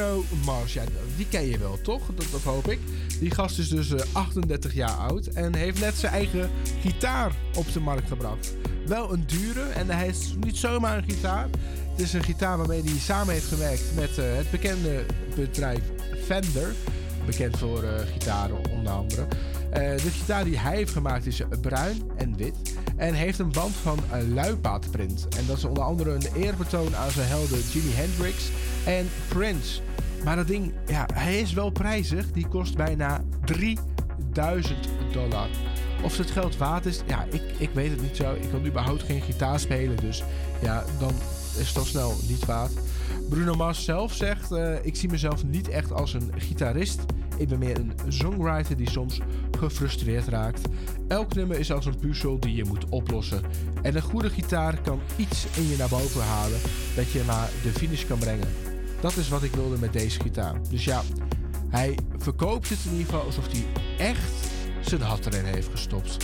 Bruno 0.03 0.23
Mars, 0.45 0.77
die 1.17 1.27
ken 1.27 1.45
je 1.45 1.57
wel, 1.57 1.81
toch? 1.81 2.01
Dat, 2.31 2.41
hoop 2.41 2.67
ik. 2.67 2.79
Die 3.19 3.31
gast 3.31 3.59
is 3.59 3.69
dus 3.69 3.93
eh, 3.93 4.01
38 4.11 4.73
jaar 4.73 4.89
oud 4.89 5.25
en 5.25 5.55
heeft 5.55 5.79
net 5.79 5.95
zijn 5.95 6.13
eigen 6.13 6.49
gitaar 6.81 7.31
op 7.55 7.73
de 7.73 7.79
markt 7.79 8.07
gebracht. 8.07 8.53
Wel 8.85 9.13
een 9.13 9.23
dure 9.25 9.61
en 9.61 9.89
hij 9.89 10.07
is 10.07 10.33
niet 10.39 10.57
zomaar 10.57 10.97
een 10.97 11.03
gitaar. 11.03 11.49
Het 11.91 11.99
is 11.99 12.13
een 12.13 12.23
gitaar 12.23 12.57
waarmee 12.57 12.81
hij 12.83 12.99
samen 12.99 13.33
heeft 13.33 13.47
gewerkt 13.47 13.95
met 13.95 14.17
eh, 14.17 14.35
het 14.35 14.51
bekende 14.51 15.05
bedrijf 15.35 15.81
Fender. 16.25 16.73
Bekend 17.25 17.57
voor 17.57 17.83
eh, 17.83 18.07
gitaren 18.11 18.69
onder 18.71 18.93
andere. 18.93 19.27
Eh, 19.69 19.95
de 19.95 20.11
gitaar 20.11 20.43
die 20.43 20.59
hij 20.59 20.75
heeft 20.75 20.91
gemaakt 20.91 21.25
is 21.25 21.41
bruin 21.61 22.01
en 22.15 22.37
wit. 22.37 22.55
En 22.95 23.13
heeft 23.13 23.39
een 23.39 23.51
band 23.51 23.75
van 23.75 23.99
uh, 24.13 24.33
luipaardprint. 24.33 25.27
En 25.37 25.45
dat 25.47 25.57
is 25.57 25.63
onder 25.63 25.83
andere 25.83 26.11
een 26.11 26.35
eerbetoon 26.35 26.95
aan 26.95 27.11
zijn 27.11 27.27
helden 27.27 27.59
Jimi 27.71 27.91
Hendrix 27.91 28.49
en 28.85 29.09
Prince. 29.27 29.81
Maar 30.23 30.35
dat 30.35 30.47
ding, 30.47 30.73
ja, 30.87 31.05
hij 31.13 31.39
is 31.39 31.53
wel 31.53 31.69
prijzig. 31.69 32.31
Die 32.31 32.47
kost 32.47 32.75
bijna 32.75 33.21
3000 33.45 34.77
dollar. 35.11 35.47
Of 36.03 36.17
het 36.17 36.31
geld 36.31 36.57
waard 36.57 36.85
is, 36.85 37.01
ja, 37.07 37.25
ik, 37.29 37.41
ik 37.57 37.69
weet 37.73 37.89
het 37.89 38.01
niet 38.01 38.15
zo. 38.15 38.33
Ik 38.33 38.49
kan 38.51 38.65
überhaupt 38.65 39.03
geen 39.03 39.21
gitaar 39.21 39.59
spelen, 39.59 39.97
dus 39.97 40.23
ja, 40.61 40.83
dan 40.99 41.13
is 41.57 41.67
het 41.67 41.77
al 41.77 41.85
snel 41.85 42.15
niet 42.27 42.45
waard. 42.45 42.71
Bruno 43.29 43.55
Mars 43.55 43.83
zelf 43.83 44.13
zegt, 44.13 44.51
eh, 44.51 44.85
ik 44.85 44.95
zie 44.95 45.09
mezelf 45.09 45.43
niet 45.45 45.69
echt 45.69 45.91
als 45.91 46.13
een 46.13 46.31
gitarist. 46.37 47.01
Ik 47.37 47.47
ben 47.47 47.59
meer 47.59 47.77
een 47.79 47.93
songwriter 48.07 48.77
die 48.77 48.89
soms 48.89 49.19
gefrustreerd 49.59 50.27
raakt. 50.27 50.61
Elk 51.07 51.33
nummer 51.33 51.59
is 51.59 51.71
als 51.71 51.85
een 51.85 51.99
puzzel 51.99 52.39
die 52.39 52.55
je 52.55 52.65
moet 52.65 52.89
oplossen. 52.89 53.41
En 53.81 53.95
een 53.95 54.01
goede 54.01 54.29
gitaar 54.29 54.81
kan 54.81 54.99
iets 55.15 55.45
in 55.55 55.67
je 55.67 55.77
naar 55.77 55.89
boven 55.89 56.23
halen 56.23 56.59
dat 56.95 57.11
je 57.11 57.23
naar 57.27 57.49
de 57.63 57.71
finish 57.71 58.05
kan 58.05 58.17
brengen. 58.17 58.62
Dat 59.03 59.17
is 59.17 59.29
wat 59.29 59.43
ik 59.43 59.55
wilde 59.55 59.77
met 59.77 59.93
deze 59.93 60.19
gitaar. 60.19 60.55
Dus 60.69 60.85
ja, 60.85 61.01
hij 61.69 61.97
verkoopt 62.17 62.69
het 62.69 62.79
in 62.85 62.91
ieder 62.91 63.05
geval 63.05 63.25
alsof 63.25 63.47
hij 63.51 63.65
echt 63.97 64.31
zijn 64.81 65.01
hat 65.01 65.25
erin 65.25 65.45
heeft 65.45 65.69
gestopt. 65.71 66.17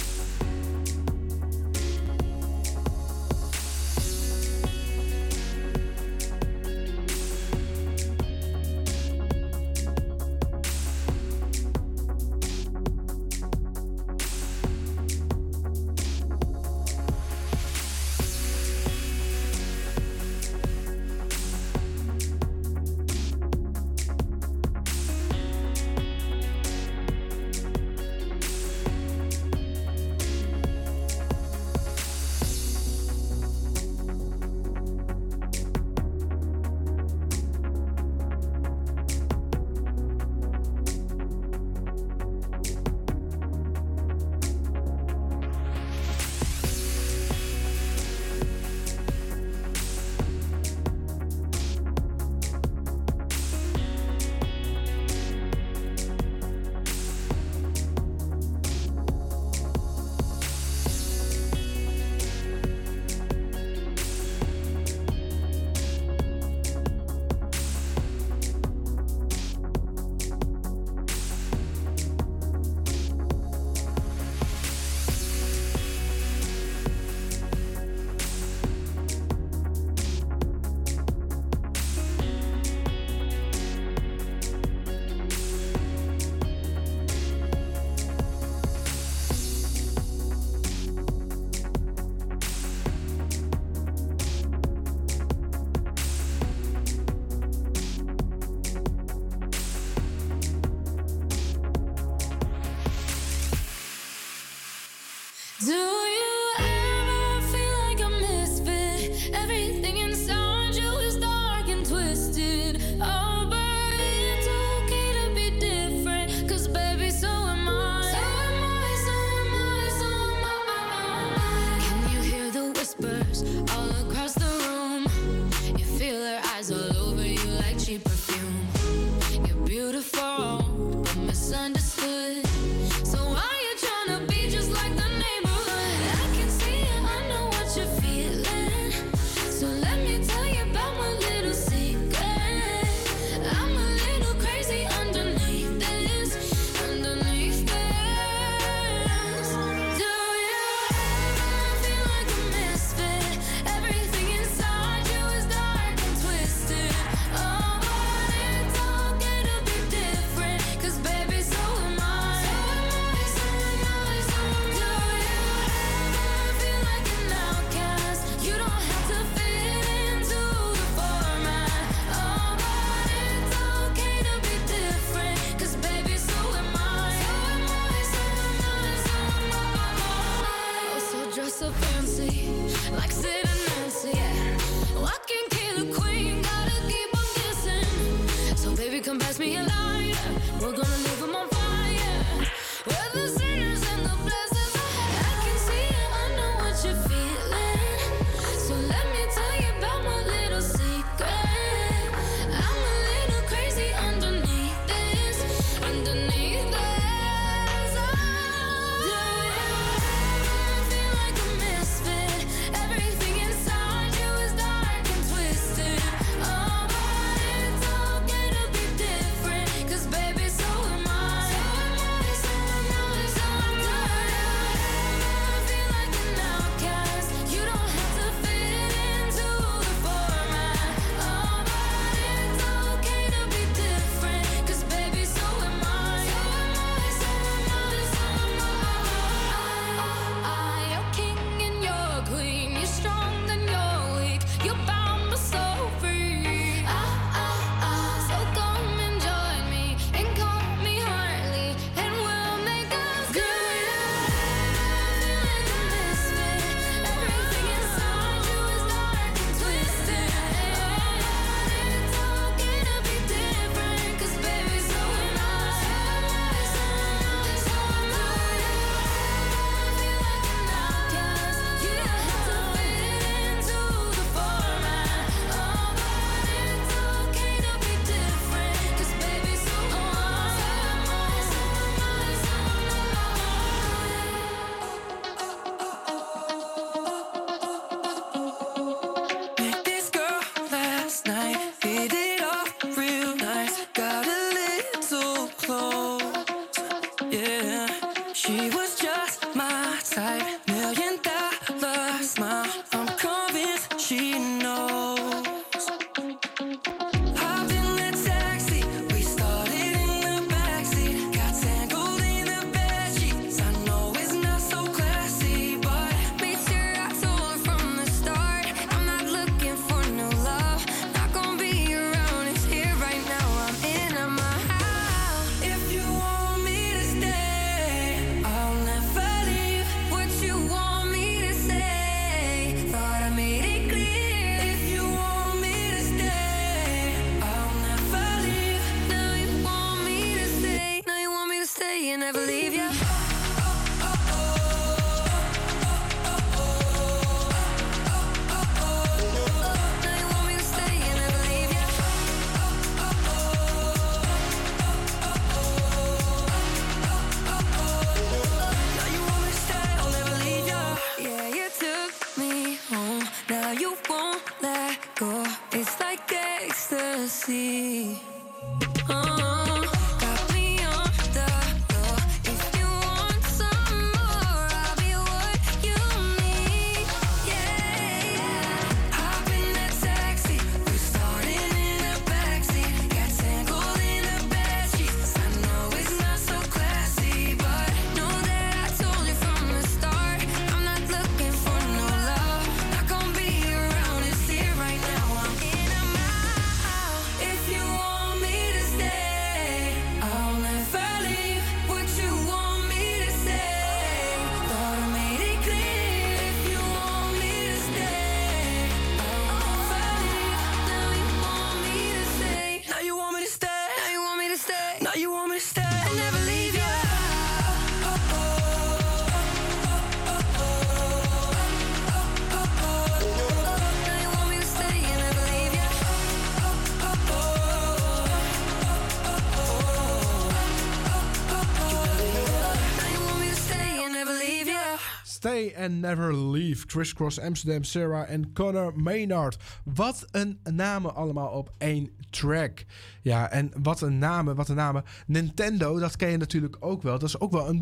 And 435.79 436.01
Never 436.01 436.35
Leave. 436.35 436.85
Crisscross 436.85 437.39
Amsterdam, 437.39 437.83
Sarah 437.83 438.29
en 438.29 438.53
Connor 438.53 438.93
Maynard. 438.95 439.57
Wat 439.83 440.25
een 440.31 440.59
namen 440.63 441.15
allemaal 441.15 441.49
op 441.49 441.71
één 441.77 442.09
track. 442.29 442.85
Ja, 443.21 443.49
en 443.49 443.71
wat 443.81 444.01
een 444.01 444.17
namen, 444.17 444.55
wat 444.55 444.69
een 444.69 444.75
namen. 444.75 445.03
Nintendo, 445.27 445.99
dat 445.99 446.15
ken 446.15 446.29
je 446.29 446.37
natuurlijk 446.37 446.77
ook 446.79 447.01
wel. 447.01 447.19
Dat 447.19 447.29
is 447.29 447.39
ook 447.39 447.51
wel 447.51 447.69
een 447.69 447.79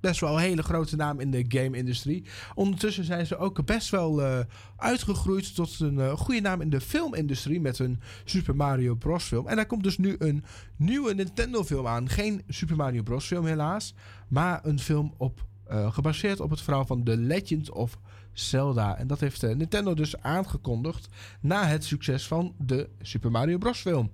best 0.00 0.20
wel 0.20 0.38
hele 0.38 0.62
grote 0.62 0.96
naam 0.96 1.20
in 1.20 1.30
de 1.30 1.44
game-industrie. 1.48 2.24
Ondertussen 2.54 3.04
zijn 3.04 3.26
ze 3.26 3.36
ook 3.36 3.64
best 3.64 3.90
wel 3.90 4.22
eh, 4.22 4.38
uitgegroeid 4.76 5.54
tot 5.54 5.80
een 5.80 6.00
eh, 6.00 6.12
goede 6.12 6.40
naam 6.40 6.60
in 6.60 6.70
de 6.70 6.80
filmindustrie 6.80 7.60
met 7.60 7.78
een 7.78 8.00
Super 8.24 8.56
Mario 8.56 8.94
Bros. 8.94 9.24
film. 9.24 9.48
En 9.48 9.56
daar 9.56 9.66
komt 9.66 9.82
dus 9.82 9.98
nu 9.98 10.16
een 10.18 10.44
nieuwe 10.76 11.14
Nintendo 11.14 11.64
film 11.64 11.86
aan. 11.86 12.08
Geen 12.08 12.42
Super 12.48 12.76
Mario 12.76 13.02
Bros. 13.02 13.26
film 13.26 13.46
helaas, 13.46 13.94
maar 14.28 14.60
een 14.64 14.78
film 14.78 15.14
op, 15.16 15.46
eh, 15.70 15.92
gebaseerd 15.92 16.40
op 16.40 16.50
het 16.50 16.60
verhaal 16.60 16.84
van 16.84 17.04
The 17.04 17.16
Legend 17.16 17.70
of 17.70 17.98
Zelda. 18.32 18.96
En 18.96 19.06
dat 19.06 19.20
heeft 19.20 19.42
eh, 19.42 19.54
Nintendo 19.54 19.94
dus 19.94 20.20
aangekondigd 20.20 21.08
na 21.40 21.66
het 21.66 21.84
succes 21.84 22.26
van 22.26 22.54
de 22.58 22.88
Super 23.00 23.30
Mario 23.30 23.58
Bros. 23.58 23.80
film. 23.80 24.10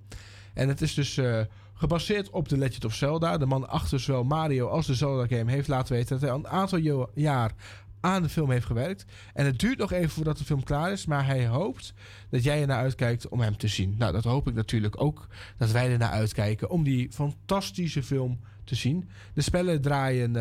En 0.55 0.69
het 0.69 0.81
is 0.81 0.95
dus 0.95 1.17
eh, 1.17 1.41
gebaseerd 1.75 2.31
op 2.31 2.49
The 2.49 2.59
Legend 2.59 2.85
of 2.85 2.95
Zelda. 2.95 3.39
De 3.39 3.47
man 3.47 3.69
achter 3.69 4.01
zowel 4.01 4.25
Mario 4.25 4.69
als 4.69 4.87
de 4.87 4.95
Zelda-game 4.95 5.51
heeft 5.51 5.69
laten 5.69 5.95
weten 5.95 6.21
dat 6.21 6.29
hij 6.29 6.39
een 6.39 6.49
aantal 6.49 7.07
jaar 7.15 7.53
aan 8.01 8.23
de 8.23 8.29
film 8.29 8.51
heeft 8.51 8.67
gewerkt. 8.67 9.05
En 9.35 9.47
het 9.47 9.59
duurt 9.59 9.79
nog 9.79 9.93
even 9.93 10.11
voordat 10.11 10.39
de 10.39 10.45
film 10.45 10.63
klaar 10.63 10.93
is, 10.93 11.07
maar 11.07 11.27
hij 11.27 11.47
hoopt 11.47 11.95
dat 12.31 12.43
jij 12.43 12.61
er 12.61 12.67
naar 12.67 12.79
uitkijkt 12.79 13.29
om 13.29 13.41
hem 13.41 13.57
te 13.57 13.69
zien. 13.69 13.95
Nou, 13.99 14.13
dat 14.13 14.25
hoop 14.25 14.49
ik 14.49 14.55
natuurlijk 14.55 15.03
ook 15.03 15.27
dat 15.57 15.71
wij 15.71 15.93
er 15.93 15.99
naar 15.99 16.11
uitkijken 16.11 16.71
om 16.71 16.83
die 16.83 17.13
fantastische 17.13 18.03
film 18.03 18.41
te 18.65 18.75
zien. 18.75 19.09
De 19.35 19.43
spellen 19.43 19.81
draaien 19.81 20.33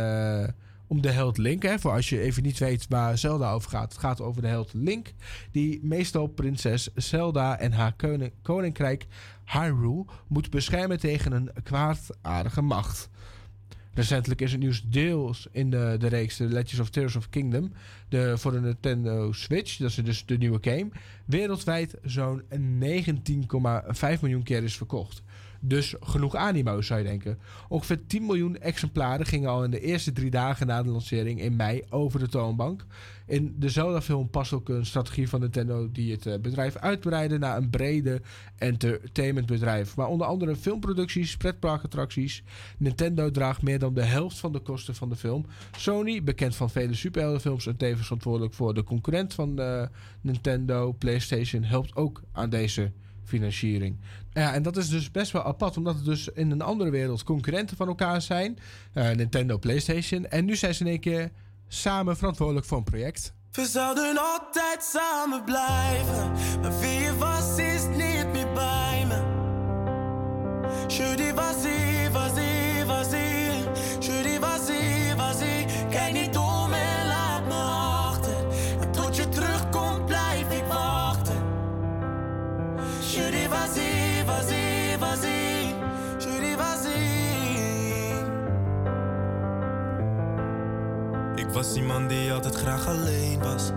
om 0.87 1.01
de 1.01 1.11
held 1.11 1.37
Link. 1.37 1.79
Voor 1.79 1.91
als 1.91 2.09
je 2.09 2.21
even 2.21 2.43
niet 2.43 2.59
weet 2.59 2.85
waar 2.89 3.17
Zelda 3.17 3.51
over 3.51 3.69
gaat. 3.69 3.91
Het 3.91 4.01
gaat 4.01 4.21
over 4.21 4.41
de 4.41 4.47
held 4.47 4.73
Link, 4.73 5.13
die 5.51 5.79
meestal 5.83 6.27
prinses 6.27 6.89
Zelda 6.95 7.59
en 7.59 7.71
haar 7.71 7.95
koninkrijk 8.41 9.05
Hyrule 9.45 10.05
moet 10.27 10.49
beschermen 10.49 10.99
tegen 10.99 11.31
een 11.31 11.49
kwaadaardige 11.63 12.61
macht. 12.61 13.09
Recentelijk 13.93 14.41
is 14.41 14.51
het 14.51 14.61
nieuws 14.61 14.83
deels 14.89 15.47
in 15.51 15.69
de, 15.69 15.95
de 15.99 16.07
reeks 16.07 16.35
The 16.35 16.43
Legends 16.43 16.79
of 16.79 16.89
Tears 16.89 17.15
of 17.15 17.29
Kingdom 17.29 17.71
de, 18.09 18.37
voor 18.37 18.51
de 18.51 18.59
Nintendo 18.59 19.31
Switch, 19.31 19.77
dat 19.77 19.89
is 19.89 19.95
dus 19.95 20.25
de 20.25 20.37
nieuwe 20.37 20.57
game, 20.61 20.89
wereldwijd 21.25 21.95
zo'n 22.03 22.43
19,5 22.51 24.19
miljoen 24.21 24.43
keer 24.43 24.63
is 24.63 24.77
verkocht. 24.77 25.21
Dus 25.67 25.95
genoeg 25.99 26.35
animo, 26.35 26.81
zou 26.81 26.99
je 26.99 27.05
denken. 27.05 27.39
Ongeveer 27.67 28.07
10 28.07 28.25
miljoen 28.25 28.57
exemplaren 28.57 29.25
gingen 29.25 29.49
al 29.49 29.63
in 29.63 29.71
de 29.71 29.79
eerste 29.79 30.11
drie 30.11 30.29
dagen 30.29 30.67
na 30.67 30.83
de 30.83 30.89
lancering 30.89 31.41
in 31.41 31.55
mei 31.55 31.83
over 31.89 32.19
de 32.19 32.27
toonbank. 32.27 32.85
In 33.27 33.55
de 33.59 33.69
Zelda-film 33.69 34.29
past 34.29 34.53
ook 34.53 34.69
een 34.69 34.85
strategie 34.85 35.29
van 35.29 35.39
Nintendo 35.39 35.91
die 35.91 36.11
het 36.11 36.25
eh, 36.25 36.39
bedrijf 36.39 36.75
uitbreidde 36.75 37.37
naar 37.37 37.57
een 37.57 37.69
brede 37.69 38.21
entertainmentbedrijf. 38.57 39.95
Maar 39.95 40.07
onder 40.07 40.27
andere 40.27 40.55
filmproducties, 40.55 41.37
pretparkattracties. 41.37 42.43
Nintendo 42.77 43.31
draagt 43.31 43.61
meer 43.61 43.79
dan 43.79 43.93
de 43.93 44.03
helft 44.03 44.37
van 44.37 44.53
de 44.53 44.59
kosten 44.59 44.95
van 44.95 45.09
de 45.09 45.15
film. 45.15 45.45
Sony, 45.77 46.23
bekend 46.23 46.55
van 46.55 46.69
vele 46.69 46.93
superheldenfilms 46.93 47.67
en 47.67 47.77
tevens 47.77 48.03
verantwoordelijk 48.03 48.53
voor 48.53 48.73
de 48.73 48.83
concurrent 48.83 49.33
van 49.33 49.59
eh, 49.59 49.87
Nintendo, 50.21 50.91
PlayStation, 50.91 51.63
helpt 51.63 51.95
ook 51.95 52.21
aan 52.31 52.49
deze 52.49 52.91
financiering. 53.23 53.97
Ja, 54.35 54.53
en 54.53 54.63
dat 54.63 54.77
is 54.77 54.89
dus 54.89 55.11
best 55.11 55.31
wel 55.31 55.43
apart, 55.43 55.77
omdat 55.77 55.95
het 55.95 56.05
dus 56.05 56.27
in 56.27 56.51
een 56.51 56.61
andere 56.61 56.89
wereld 56.89 57.23
concurrenten 57.23 57.77
van 57.77 57.87
elkaar 57.87 58.21
zijn. 58.21 58.57
Eh, 58.93 59.09
Nintendo, 59.09 59.57
PlayStation. 59.57 60.25
En 60.25 60.45
nu 60.45 60.55
zijn 60.55 60.73
ze 60.75 60.83
in 60.83 60.89
één 60.89 60.99
keer 60.99 61.31
samen 61.67 62.17
verantwoordelijk 62.17 62.65
voor 62.65 62.77
een 62.77 62.83
project. 62.83 63.33
We 63.51 63.65
zouden 63.65 64.17
altijd 64.17 64.83
samen 64.83 65.43
blijven, 65.43 66.31
maar 66.61 66.79
wie 66.79 67.11
was 67.11 67.57
is 67.57 67.83
niet 67.83 68.27
meer 68.31 68.51
bij 68.53 69.05
me. 69.07 69.33
Je 70.87 71.13
dis 71.15 71.31
vas-y, 71.35 72.09
vas-y, 72.11 72.85
vas-y. 72.85 73.47
Je 73.99 74.21
dis 74.23 74.37
vas-y, 74.39 75.15
vas-y. 75.15 75.65
Kijk 75.89 76.13
niet 76.13 76.37
om 76.37 76.44
was 91.55 91.75
iemand 91.75 92.09
die 92.09 92.33
altijd 92.33 92.55
graag 92.55 92.87
alleen 92.87 93.39
was. 93.39 93.69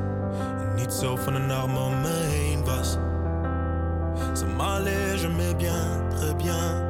En 0.61 0.75
niet 0.75 0.93
zo 0.93 1.17
van 1.17 1.35
een 1.35 1.51
arm 1.51 1.77
om 1.77 2.01
me 2.01 2.09
heen 2.09 2.65
was. 2.65 2.97
Ça 4.33 4.47
m'allait, 4.57 5.21
je 5.21 5.29
m'ai 5.29 5.55
bien, 5.55 6.09
très 6.09 6.35
bien. 6.37 6.87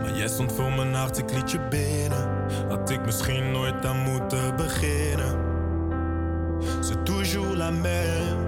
Maar 0.00 0.16
jij 0.16 0.28
stond 0.28 0.52
voor 0.52 0.72
mijn 0.72 0.94
hart, 0.94 1.18
ik 1.18 1.32
liet 1.32 1.50
je 1.50 1.60
binnen. 1.68 2.28
Had 2.68 2.90
ik 2.90 3.04
misschien 3.04 3.50
nooit 3.50 3.86
aan 3.86 3.98
moeten 3.98 4.56
beginnen. 4.56 5.48
C'est 6.80 7.04
toujours 7.04 7.56
la 7.56 7.70
même. 7.70 8.39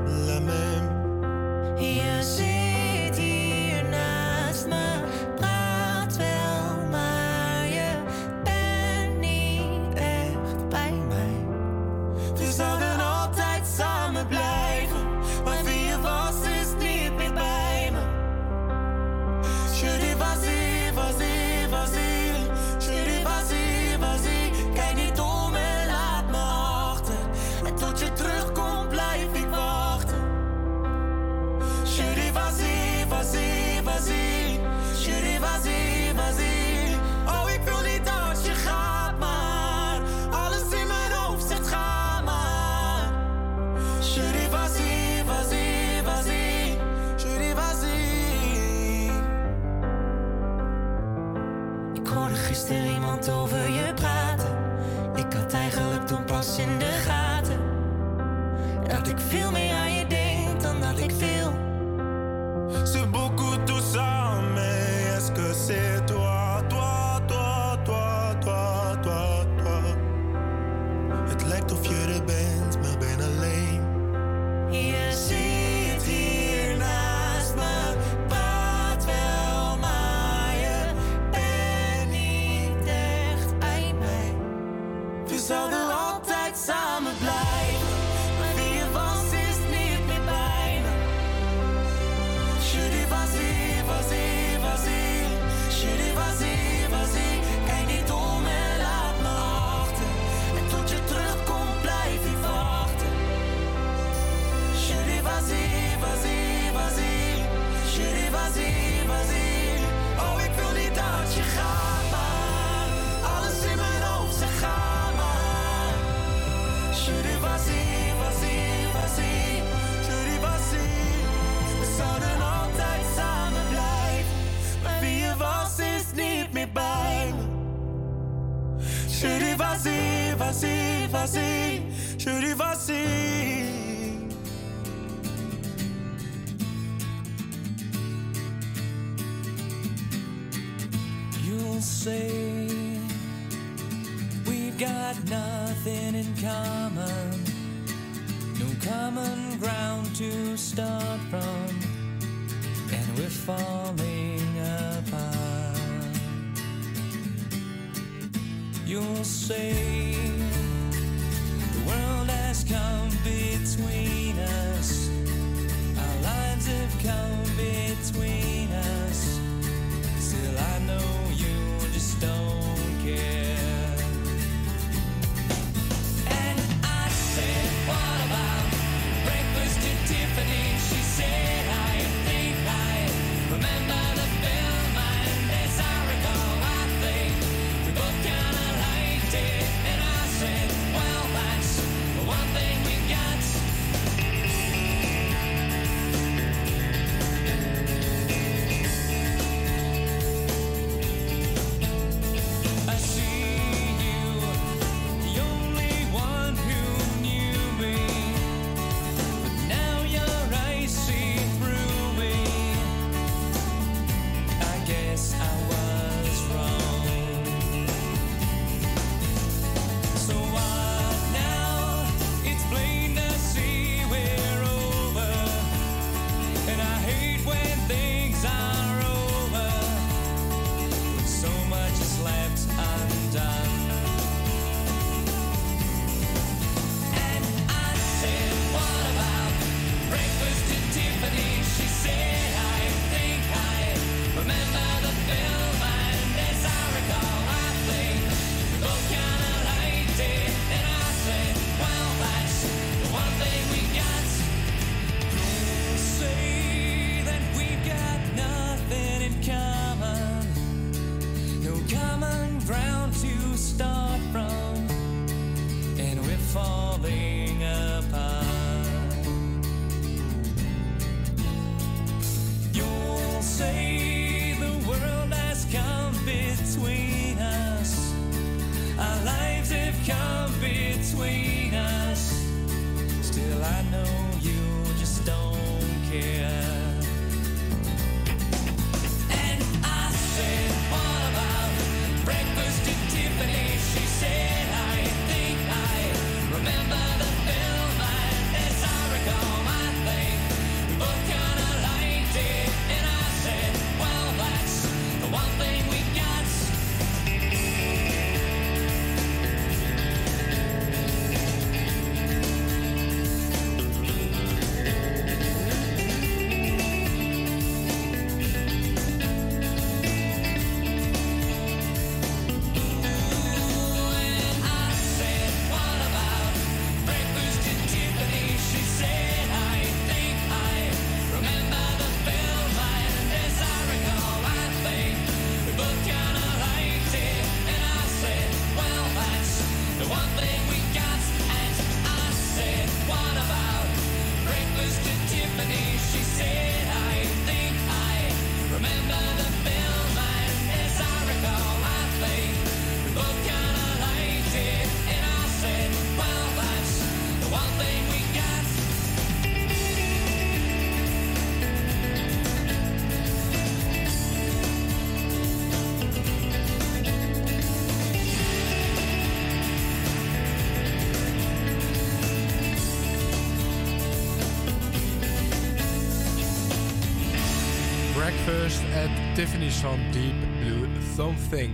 Tiffany's 379.43 379.75
van 379.75 379.99
Deep 380.13 380.35
Blue 380.61 380.89
Something. 381.17 381.71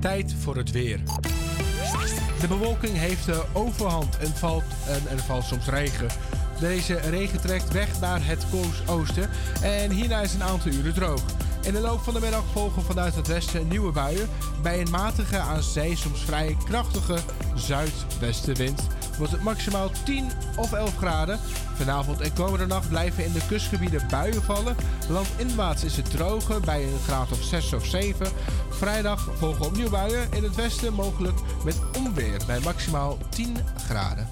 Tijd 0.00 0.34
voor 0.40 0.56
het 0.56 0.70
weer. 0.70 1.00
De 2.40 2.48
bewolking 2.48 2.96
heeft 2.96 3.24
de 3.24 3.42
overhand 3.52 4.18
en, 4.18 4.36
valt, 4.36 4.64
en 4.86 5.16
er 5.16 5.18
valt 5.18 5.44
soms 5.44 5.66
regen. 5.66 6.08
Deze 6.60 6.94
regen 6.94 7.40
trekt 7.40 7.72
weg 7.72 8.00
naar 8.00 8.26
het 8.26 8.46
oosten 8.86 9.30
en 9.62 9.90
hierna 9.90 10.20
is 10.20 10.34
een 10.34 10.42
aantal 10.42 10.70
uren 10.70 10.94
droog. 10.94 11.22
In 11.62 11.72
de 11.72 11.80
loop 11.80 12.00
van 12.00 12.14
de 12.14 12.20
middag 12.20 12.44
volgen 12.52 12.82
vanuit 12.82 13.14
het 13.14 13.26
westen 13.26 13.68
nieuwe 13.68 13.92
buien. 13.92 14.28
Bij 14.62 14.80
een 14.80 14.90
matige 14.90 15.38
aan 15.38 15.62
zee 15.62 15.96
soms 15.96 16.20
vrij 16.20 16.56
krachtige 16.64 17.18
zuidwestenwind 17.54 18.88
wordt 19.16 19.32
het 19.32 19.42
maximaal 19.42 19.90
10 20.04 20.30
of 20.56 20.72
11 20.72 20.96
graden. 20.96 21.38
Vanavond 21.74 22.20
en 22.20 22.32
komende 22.32 22.66
nacht 22.66 22.88
blijven 22.88 23.24
in 23.24 23.32
de 23.32 23.46
kustgebieden 23.48 24.06
buien 24.10 24.42
vallen 24.42 24.76
Landinwaarts 25.08 25.84
is 25.84 25.96
het 25.96 26.10
droger 26.10 26.60
bij 26.60 26.82
een 26.82 26.98
graad 27.06 27.32
of 27.32 27.42
6 27.42 27.72
of 27.72 27.84
7. 27.86 28.26
Vrijdag 28.68 29.28
volgen 29.36 29.66
opnieuw 29.66 29.90
buien 29.90 30.32
in 30.32 30.42
het 30.42 30.54
westen, 30.54 30.92
mogelijk 30.92 31.38
met 31.64 31.80
onweer 31.96 32.40
bij 32.46 32.60
maximaal 32.60 33.18
10 33.30 33.56
graden. 33.76 34.31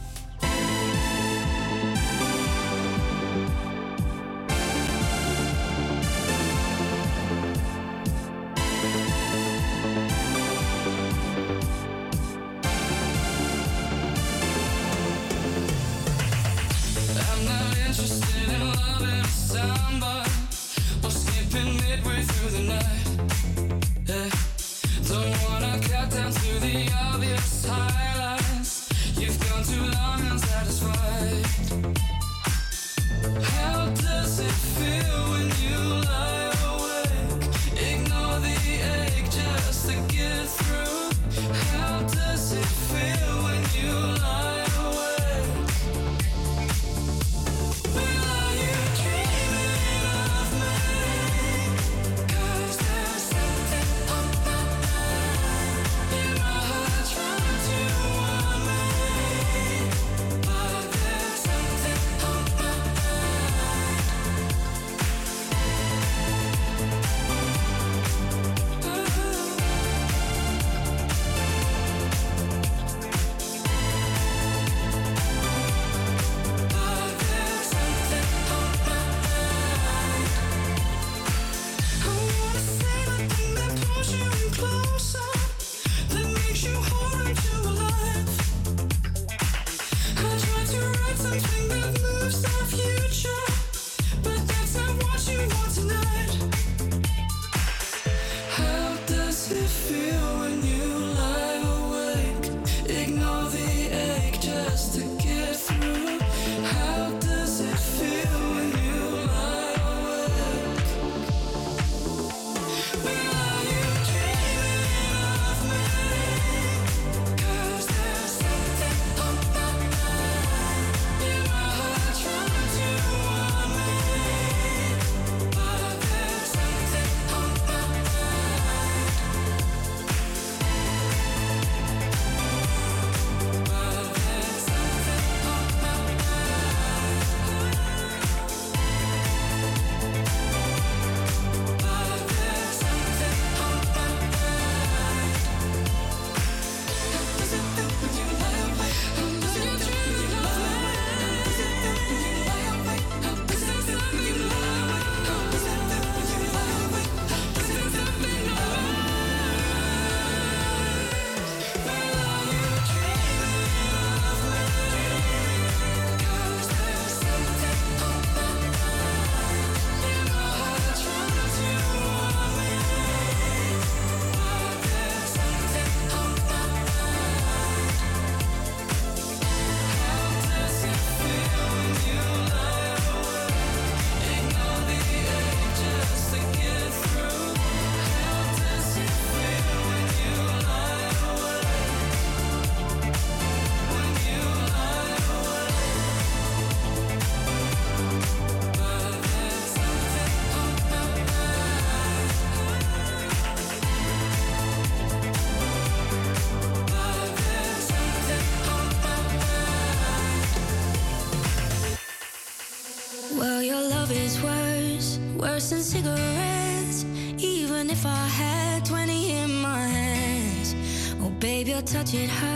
Touch, 221.93 222.15
it 222.15 222.31
hurts 222.31 222.50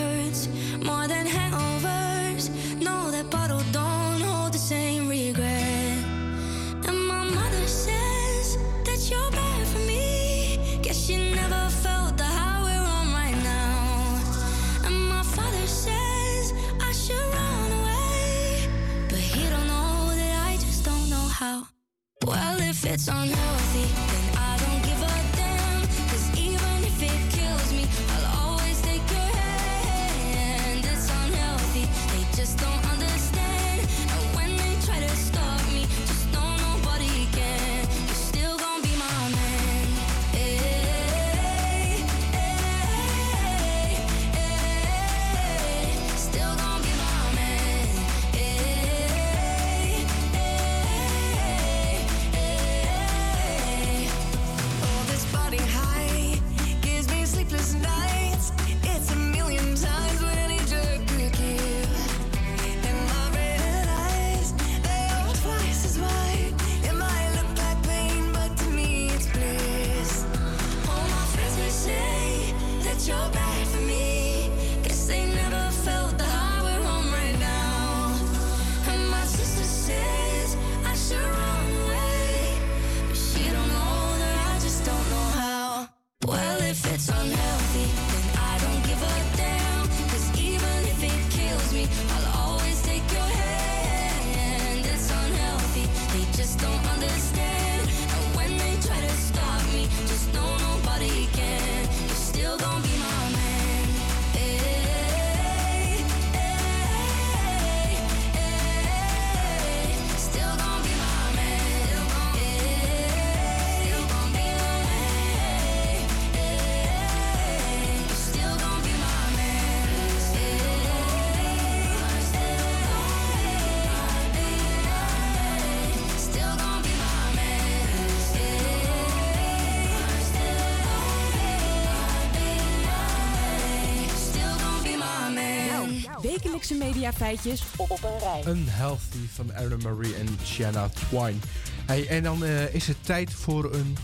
wekelijkse 136.69 136.99
mediafeitjes 137.01 137.63
op 137.77 137.91
een 137.91 138.19
rij. 138.19 138.53
Unhealthy 138.53 139.27
van 139.35 139.55
Anna 139.55 139.77
Marie 139.83 140.15
en 140.15 140.29
Shanna 140.45 140.89
Twine. 140.89 141.39
Hey, 141.87 142.09
en 142.09 142.23
dan 142.23 142.45
eh, 142.45 142.75
is 142.75 142.87
het 142.87 142.97
tijd 143.01 143.33
voor 143.33 143.75
een 143.75 143.97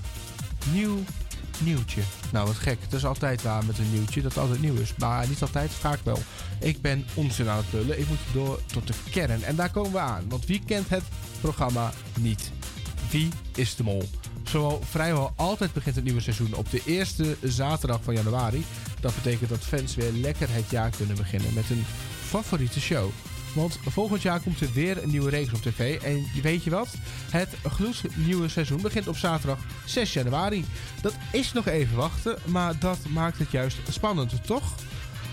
nieuw 0.72 0.98
nieuwtje. 1.58 2.02
Nou, 2.32 2.46
wat 2.46 2.56
gek. 2.56 2.78
Het 2.80 2.92
is 2.92 3.04
altijd 3.04 3.42
waar 3.42 3.64
met 3.64 3.78
een 3.78 3.92
nieuwtje 3.92 4.22
dat 4.22 4.38
altijd 4.38 4.60
nieuw 4.60 4.74
is. 4.74 4.94
Maar 4.98 5.28
niet 5.28 5.42
altijd, 5.42 5.70
vaak 5.70 5.98
wel. 6.02 6.18
Ik 6.60 6.80
ben 6.80 7.06
onzin 7.14 7.48
aan 7.48 7.56
het 7.56 7.72
lullen. 7.72 7.98
Ik 7.98 8.08
moet 8.08 8.18
door 8.32 8.60
tot 8.66 8.86
de 8.86 8.94
kern. 9.10 9.42
En 9.42 9.56
daar 9.56 9.70
komen 9.70 9.92
we 9.92 9.98
aan. 9.98 10.24
Want 10.28 10.46
wie 10.46 10.62
kent 10.66 10.88
het 10.88 11.04
programma 11.40 11.92
niet? 12.18 12.50
Wie 13.10 13.28
is 13.54 13.76
de 13.76 13.82
mol? 13.82 14.08
Zowel 14.42 14.82
vrijwel 14.90 15.32
altijd 15.36 15.72
begint 15.72 15.94
het 15.94 16.04
nieuwe 16.04 16.20
seizoen 16.20 16.54
op 16.54 16.70
de 16.70 16.82
eerste 16.84 17.36
zaterdag 17.42 18.00
van 18.02 18.14
januari. 18.14 18.64
Dat 19.00 19.14
betekent 19.14 19.48
dat 19.48 19.58
fans 19.58 19.94
weer 19.94 20.12
lekker 20.12 20.48
het 20.50 20.70
jaar 20.70 20.90
kunnen 20.96 21.16
beginnen 21.16 21.54
met 21.54 21.70
een 21.70 21.84
favoriete 22.31 22.81
show. 22.81 23.11
Want 23.55 23.78
volgend 23.86 24.23
jaar 24.23 24.40
komt 24.40 24.61
er 24.61 24.73
weer 24.73 25.02
een 25.02 25.11
nieuwe 25.11 25.31
reeks 25.31 25.52
op 25.52 25.62
tv. 25.62 26.02
En 26.02 26.27
weet 26.43 26.65
je 26.65 26.70
wat? 26.70 26.89
Het 27.31 27.48
gloednieuwe 27.65 28.48
seizoen 28.48 28.82
begint 28.82 29.09
op 29.09 29.16
zaterdag 29.16 29.59
6 29.85 30.12
januari. 30.12 30.65
Dat 31.02 31.15
is 31.32 31.52
nog 31.52 31.66
even 31.66 31.97
wachten, 31.97 32.39
maar 32.44 32.78
dat 32.78 32.98
maakt 33.09 33.39
het 33.39 33.51
juist 33.51 33.78
spannend, 33.89 34.47
toch? 34.47 34.74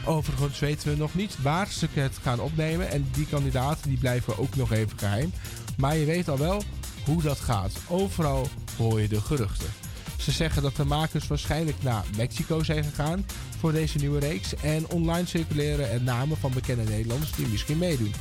Overigens 0.06 0.60
weten 0.60 0.90
we 0.90 0.98
nog 0.98 1.16
niet 1.16 1.42
waar 1.42 1.68
ze 1.68 1.88
het 1.94 2.18
gaan 2.22 2.40
opnemen. 2.40 2.90
En 2.90 3.08
die 3.12 3.28
kandidaten 3.28 3.90
die 3.90 3.98
blijven 3.98 4.38
ook 4.38 4.56
nog 4.56 4.72
even 4.72 5.00
geheim. 5.00 5.32
Maar 5.78 5.98
je 5.98 6.06
weet 6.06 6.30
al 6.30 6.38
wel 6.38 6.64
hoe 7.06 7.22
dat 7.22 7.40
gaat. 7.40 7.72
Overal 7.88 8.48
hoor 8.78 9.02
je 9.02 9.08
de 9.08 9.22
geruchten. 9.22 9.87
Ze 10.18 10.32
zeggen 10.32 10.62
dat 10.62 10.76
de 10.76 10.86
makers 10.86 11.28
waarschijnlijk 11.28 11.84
naar 11.84 12.04
Mexico 12.18 12.64
zijn 12.64 12.84
gegaan 12.84 13.26
voor 13.60 13.72
deze 13.72 13.98
nieuwe 13.98 14.20
reeks. 14.20 14.56
En 14.56 14.90
online 14.90 15.28
circuleren 15.28 15.92
er 15.92 16.02
namen 16.02 16.38
van 16.38 16.54
bekende 16.54 16.84
Nederlanders 16.84 17.32
die 17.32 17.48
misschien 17.48 17.78
meedoen. 17.78 18.14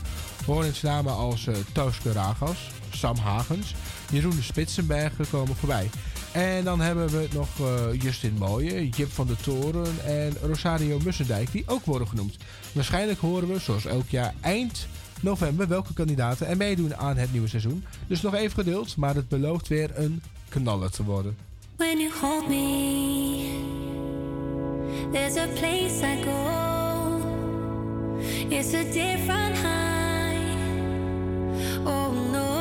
Hoor 0.47 0.65
eens 0.65 0.83
namen 0.83 1.13
als 1.13 1.47
eh 1.47 1.55
Tooske 1.73 2.13
Ragas, 2.13 2.71
Sam 2.91 3.17
Hagens, 3.17 3.75
Jeroen 4.11 4.37
de 4.37 4.43
Spitsenbergen 4.43 5.29
komen 5.31 5.57
voorbij. 5.57 5.91
En 6.33 6.65
dan 6.65 6.81
hebben 6.81 7.09
we 7.09 7.29
nog 7.33 7.49
eh, 7.61 8.01
Justin 8.03 8.35
Mooije, 8.39 8.89
Jip 8.89 9.13
van 9.13 9.27
der 9.27 9.37
Toren 9.37 10.05
en 10.05 10.33
Rosario 10.43 10.99
Mussendijk 11.05 11.53
die 11.53 11.63
ook 11.67 11.85
worden 11.85 12.09
genoemd. 12.09 12.37
Waarschijnlijk 12.73 13.19
horen 13.19 13.49
we, 13.49 13.59
zoals 13.59 13.85
elk 13.85 14.09
jaar, 14.09 14.35
eind 14.41 14.87
november 15.21 15.69
welke 15.69 15.93
kandidaten 15.93 16.47
er 16.47 16.57
meedoen 16.57 16.97
aan 16.97 17.17
het 17.17 17.33
nieuwe 17.33 17.49
seizoen. 17.49 17.85
Dus 18.07 18.21
nog 18.21 18.35
even 18.35 18.55
geduld, 18.55 18.97
maar 18.97 19.15
het 19.15 19.29
belooft 19.29 19.69
weer 19.69 19.91
een 19.99 20.23
knaller 20.49 20.91
te 20.91 21.05
worden. 21.05 21.37
When 21.79 22.01
you 22.01 22.11
hold 22.11 22.49
me, 22.49 23.53
there's 25.13 25.37
a 25.37 25.47
place 25.49 26.03
I 26.03 26.23
go. 26.25 27.21
It's 28.51 28.73
a 28.73 28.83
different 28.91 29.57
high. 29.59 30.57
Oh 31.85 32.13
no. 32.33 32.53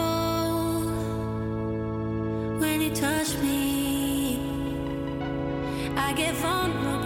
When 2.60 2.82
you 2.82 2.94
touch 2.94 3.38
me, 3.38 4.42
I 5.96 6.12
get 6.12 6.36
vulnerable 6.36 7.05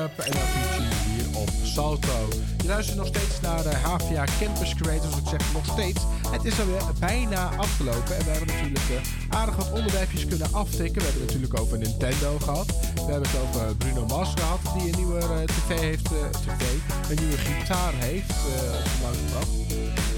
Up 0.00 0.18
en 0.18 0.32
Avicii 0.32 0.88
hier 1.06 1.38
op 1.38 1.48
Salto. 1.62 2.28
Je 2.62 2.66
luistert 2.66 2.96
nog 2.96 3.06
steeds 3.06 3.40
naar 3.40 3.62
de 3.62 3.74
HVA 3.74 4.24
Campus 4.40 4.74
Creators. 4.74 5.16
Ik 5.16 5.28
zeg 5.28 5.52
nog 5.52 5.66
steeds. 5.66 6.00
Het 6.30 6.44
is 6.44 6.60
alweer 6.60 6.82
bijna 6.98 7.50
afgelopen. 7.56 8.16
En 8.16 8.24
we 8.24 8.30
hebben 8.30 8.46
natuurlijk 8.46 8.88
eh, 8.90 9.38
aardig 9.38 9.56
wat 9.56 9.72
onderwerpjes 9.72 10.26
kunnen 10.26 10.52
aftikken. 10.52 11.02
We 11.02 11.08
hebben 11.08 11.22
het 11.22 11.32
natuurlijk 11.32 11.60
over 11.60 11.78
Nintendo 11.78 12.38
gehad. 12.38 12.66
We 12.94 13.10
hebben 13.12 13.28
het 13.30 13.40
over 13.40 13.76
Bruno 13.76 14.06
Mars 14.06 14.32
gehad. 14.34 14.60
Die 14.74 14.92
een 14.92 14.98
nieuwe 14.98 15.18
eh, 15.18 15.42
tv 15.44 15.80
heeft. 15.80 16.04
tv, 16.04 16.62
een 17.10 17.18
nieuwe 17.24 17.38
gitaar 17.38 17.92
heeft 17.94 18.30
eh, 18.30 19.40
op. 19.40 19.48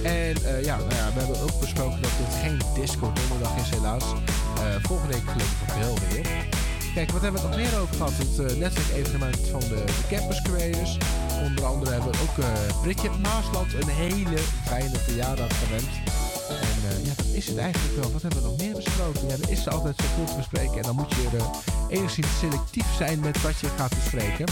En 0.02 0.34
eh, 0.44 0.64
ja, 0.64 0.76
nou 0.76 0.94
ja, 0.94 1.12
we 1.14 1.18
hebben 1.20 1.40
ook 1.40 1.60
besproken 1.60 2.02
dat 2.02 2.10
dit 2.18 2.34
geen 2.42 2.60
disco 2.74 3.12
donderdag 3.12 3.56
is 3.56 3.70
helaas. 3.70 4.04
Volgende 4.82 5.12
week 5.12 5.30
gelukkig 5.30 5.74
wel 5.78 5.98
weer. 6.08 6.51
Kijk, 6.94 7.10
wat 7.10 7.22
hebben 7.22 7.40
we 7.42 7.48
nog 7.48 7.56
meer 7.56 7.80
over 7.80 7.94
gehad? 7.94 8.12
Het 8.16 8.38
uh, 8.38 8.58
netwerkevenement 8.58 9.36
van 9.50 9.60
de, 9.60 9.84
de 9.86 10.16
Campus 10.16 10.42
Creators. 10.42 10.98
Onder 11.42 11.64
andere 11.64 11.90
hebben 11.90 12.12
we 12.12 12.18
ook 12.18 12.36
uh, 12.38 12.82
Bridget 12.82 13.18
Maasland 13.22 13.74
een 13.74 13.88
hele 13.88 14.38
fijne 14.64 14.98
verjaardag 14.98 15.58
gewend. 15.64 15.88
En 16.48 16.90
eh, 16.90 17.04
ja, 17.04 17.14
dat 17.16 17.26
is 17.32 17.46
het 17.48 17.56
eigenlijk 17.56 17.94
wel. 18.00 18.12
Wat 18.12 18.22
hebben 18.22 18.42
we 18.42 18.48
nog 18.48 18.58
meer 18.58 18.74
besproken? 18.74 19.28
Ja, 19.28 19.34
er 19.42 19.50
is 19.50 19.68
altijd 19.68 19.96
zoveel 19.96 20.24
te 20.24 20.36
bespreken. 20.36 20.76
En 20.76 20.82
dan 20.82 20.94
moet 20.94 21.10
je 21.10 21.28
er 21.38 21.44
enigszins 21.88 22.38
selectief 22.38 22.86
zijn 22.96 23.20
met 23.20 23.42
wat 23.42 23.60
je 23.60 23.68
gaat 23.76 23.94
bespreken. 23.94 24.46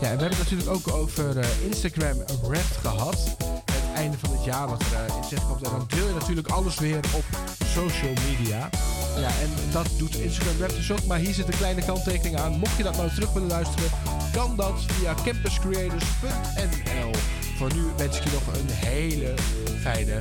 Ja, 0.00 0.10
en 0.10 0.16
we 0.16 0.22
hebben 0.22 0.28
het 0.28 0.38
natuurlijk 0.38 0.70
ook 0.70 0.94
over 0.94 1.38
eh, 1.38 1.64
Instagram 1.66 2.18
Rap 2.42 2.70
gehad. 2.80 3.36
Het 3.72 3.94
einde 3.94 4.18
van 4.18 4.30
het 4.30 4.44
jaar 4.44 4.68
wat 4.68 4.82
er 4.82 5.06
uh, 5.08 5.16
in 5.16 5.24
zit 5.24 5.46
komt. 5.46 5.62
En 5.62 5.70
dan 5.70 5.84
deel 5.88 6.06
je 6.06 6.14
natuurlijk 6.14 6.48
alles 6.48 6.78
weer 6.78 6.96
op 6.96 7.24
social 7.64 8.12
media. 8.28 8.70
Ja, 9.16 9.28
en 9.28 9.50
dat 9.72 9.88
doet 9.96 10.16
Instagram 10.16 10.60
Rap 10.60 10.70
dus 10.70 10.92
ook. 10.92 11.04
Maar 11.06 11.18
hier 11.18 11.34
zit 11.34 11.46
een 11.46 11.56
kleine 11.56 11.84
kanttekening 11.84 12.36
aan. 12.36 12.58
Mocht 12.58 12.76
je 12.76 12.82
dat 12.82 12.96
nou 12.96 13.10
terug 13.14 13.32
willen 13.32 13.48
luisteren, 13.48 13.90
kan 14.32 14.56
dat 14.56 14.84
via 14.86 15.14
campuscreators.nl. 15.24 17.10
Voor 17.56 17.74
nu 17.74 17.82
wens 17.96 18.16
ik 18.16 18.24
je 18.24 18.30
nog 18.30 18.54
een 18.54 18.68
hele 18.68 19.34
fijne 19.80 20.18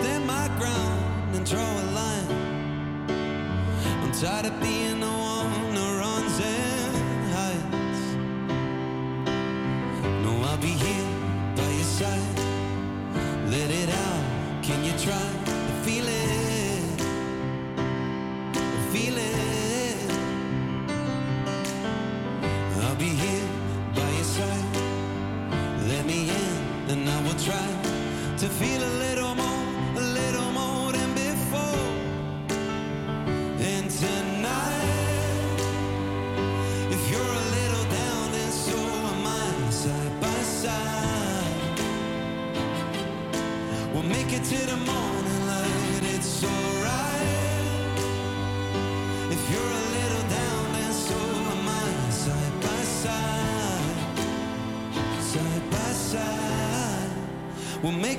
stand 0.00 0.26
my 0.26 0.48
ground 0.58 1.34
and 1.36 1.44
draw 1.46 1.60
a 1.60 1.86
line. 1.98 2.28
I'm 4.02 4.12
tired 4.12 4.46
of 4.46 4.60
being 4.60 5.02
old. 5.02 5.19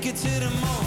make 0.04 0.16
it 0.16 0.18
to 0.18 0.40
the 0.40 0.50
moon. 0.50 0.81